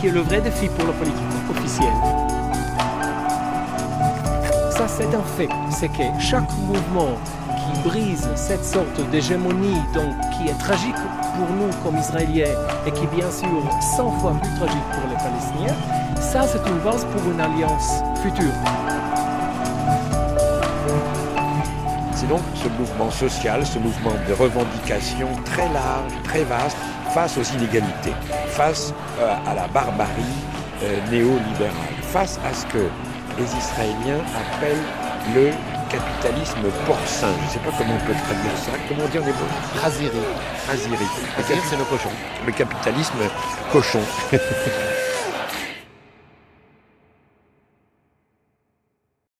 qui 0.00 0.08
est 0.08 0.12
le 0.12 0.20
vrai 0.20 0.40
défi 0.40 0.68
pour 0.68 0.86
la 0.86 0.92
politique 0.94 1.16
officielle. 1.50 1.94
Ça, 4.70 4.86
c'est 4.88 5.14
un 5.14 5.22
fait. 5.36 5.48
C'est 5.70 5.88
que 5.88 6.02
chaque 6.20 6.50
mouvement 6.66 7.18
brise 7.84 8.28
cette 8.34 8.64
sorte 8.64 9.00
d'hégémonie, 9.10 9.80
donc 9.94 10.14
qui 10.32 10.48
est 10.48 10.58
tragique 10.58 10.94
pour 11.36 11.48
nous 11.56 11.70
comme 11.82 11.96
Israéliens 11.98 12.54
et 12.86 12.90
qui, 12.90 13.06
bien 13.08 13.30
sûr, 13.30 13.48
100 13.96 14.10
fois 14.18 14.32
plus 14.40 14.54
tragique 14.56 14.88
pour 14.92 15.08
les 15.08 15.16
Palestiniens, 15.16 15.76
ça, 16.20 16.42
c'est 16.46 16.68
une 16.68 16.78
base 16.78 17.04
pour 17.06 17.32
une 17.32 17.40
alliance 17.40 18.02
future. 18.22 18.52
C'est 22.14 22.28
donc 22.28 22.42
ce 22.54 22.68
mouvement 22.68 23.10
social, 23.10 23.64
ce 23.64 23.78
mouvement 23.78 24.14
de 24.28 24.32
revendication 24.34 25.28
très 25.44 25.68
large, 25.72 26.12
très 26.24 26.44
vaste, 26.44 26.76
face 27.14 27.38
aux 27.38 27.56
inégalités, 27.56 28.12
face 28.48 28.92
euh, 29.20 29.34
à 29.46 29.54
la 29.54 29.66
barbarie 29.68 30.10
euh, 30.82 30.98
néolibérale, 31.10 31.94
face 32.02 32.38
à 32.44 32.52
ce 32.52 32.66
que 32.66 32.86
les 33.38 33.56
Israéliens 33.56 34.20
appellent 34.36 34.84
le 35.34 35.50
capitalisme 35.88 36.62
porcin. 36.86 37.32
Je 37.40 37.44
ne 37.44 37.50
sais 37.50 37.58
pas 37.58 37.70
comment 37.76 37.94
on 37.94 38.06
peut 38.06 38.18
traduire 38.24 38.56
ça. 38.56 38.72
Comment 38.88 39.04
on 39.04 39.08
dit 39.08 39.18
en 39.18 39.22
hébreu 39.22 39.46
Raziri. 39.80 40.10
Raziri. 40.66 41.06
C'est 41.68 41.76
le 41.76 41.84
cochon. 41.84 42.10
Le 42.46 42.52
capitalisme 42.52 43.18
cochon. 43.72 44.00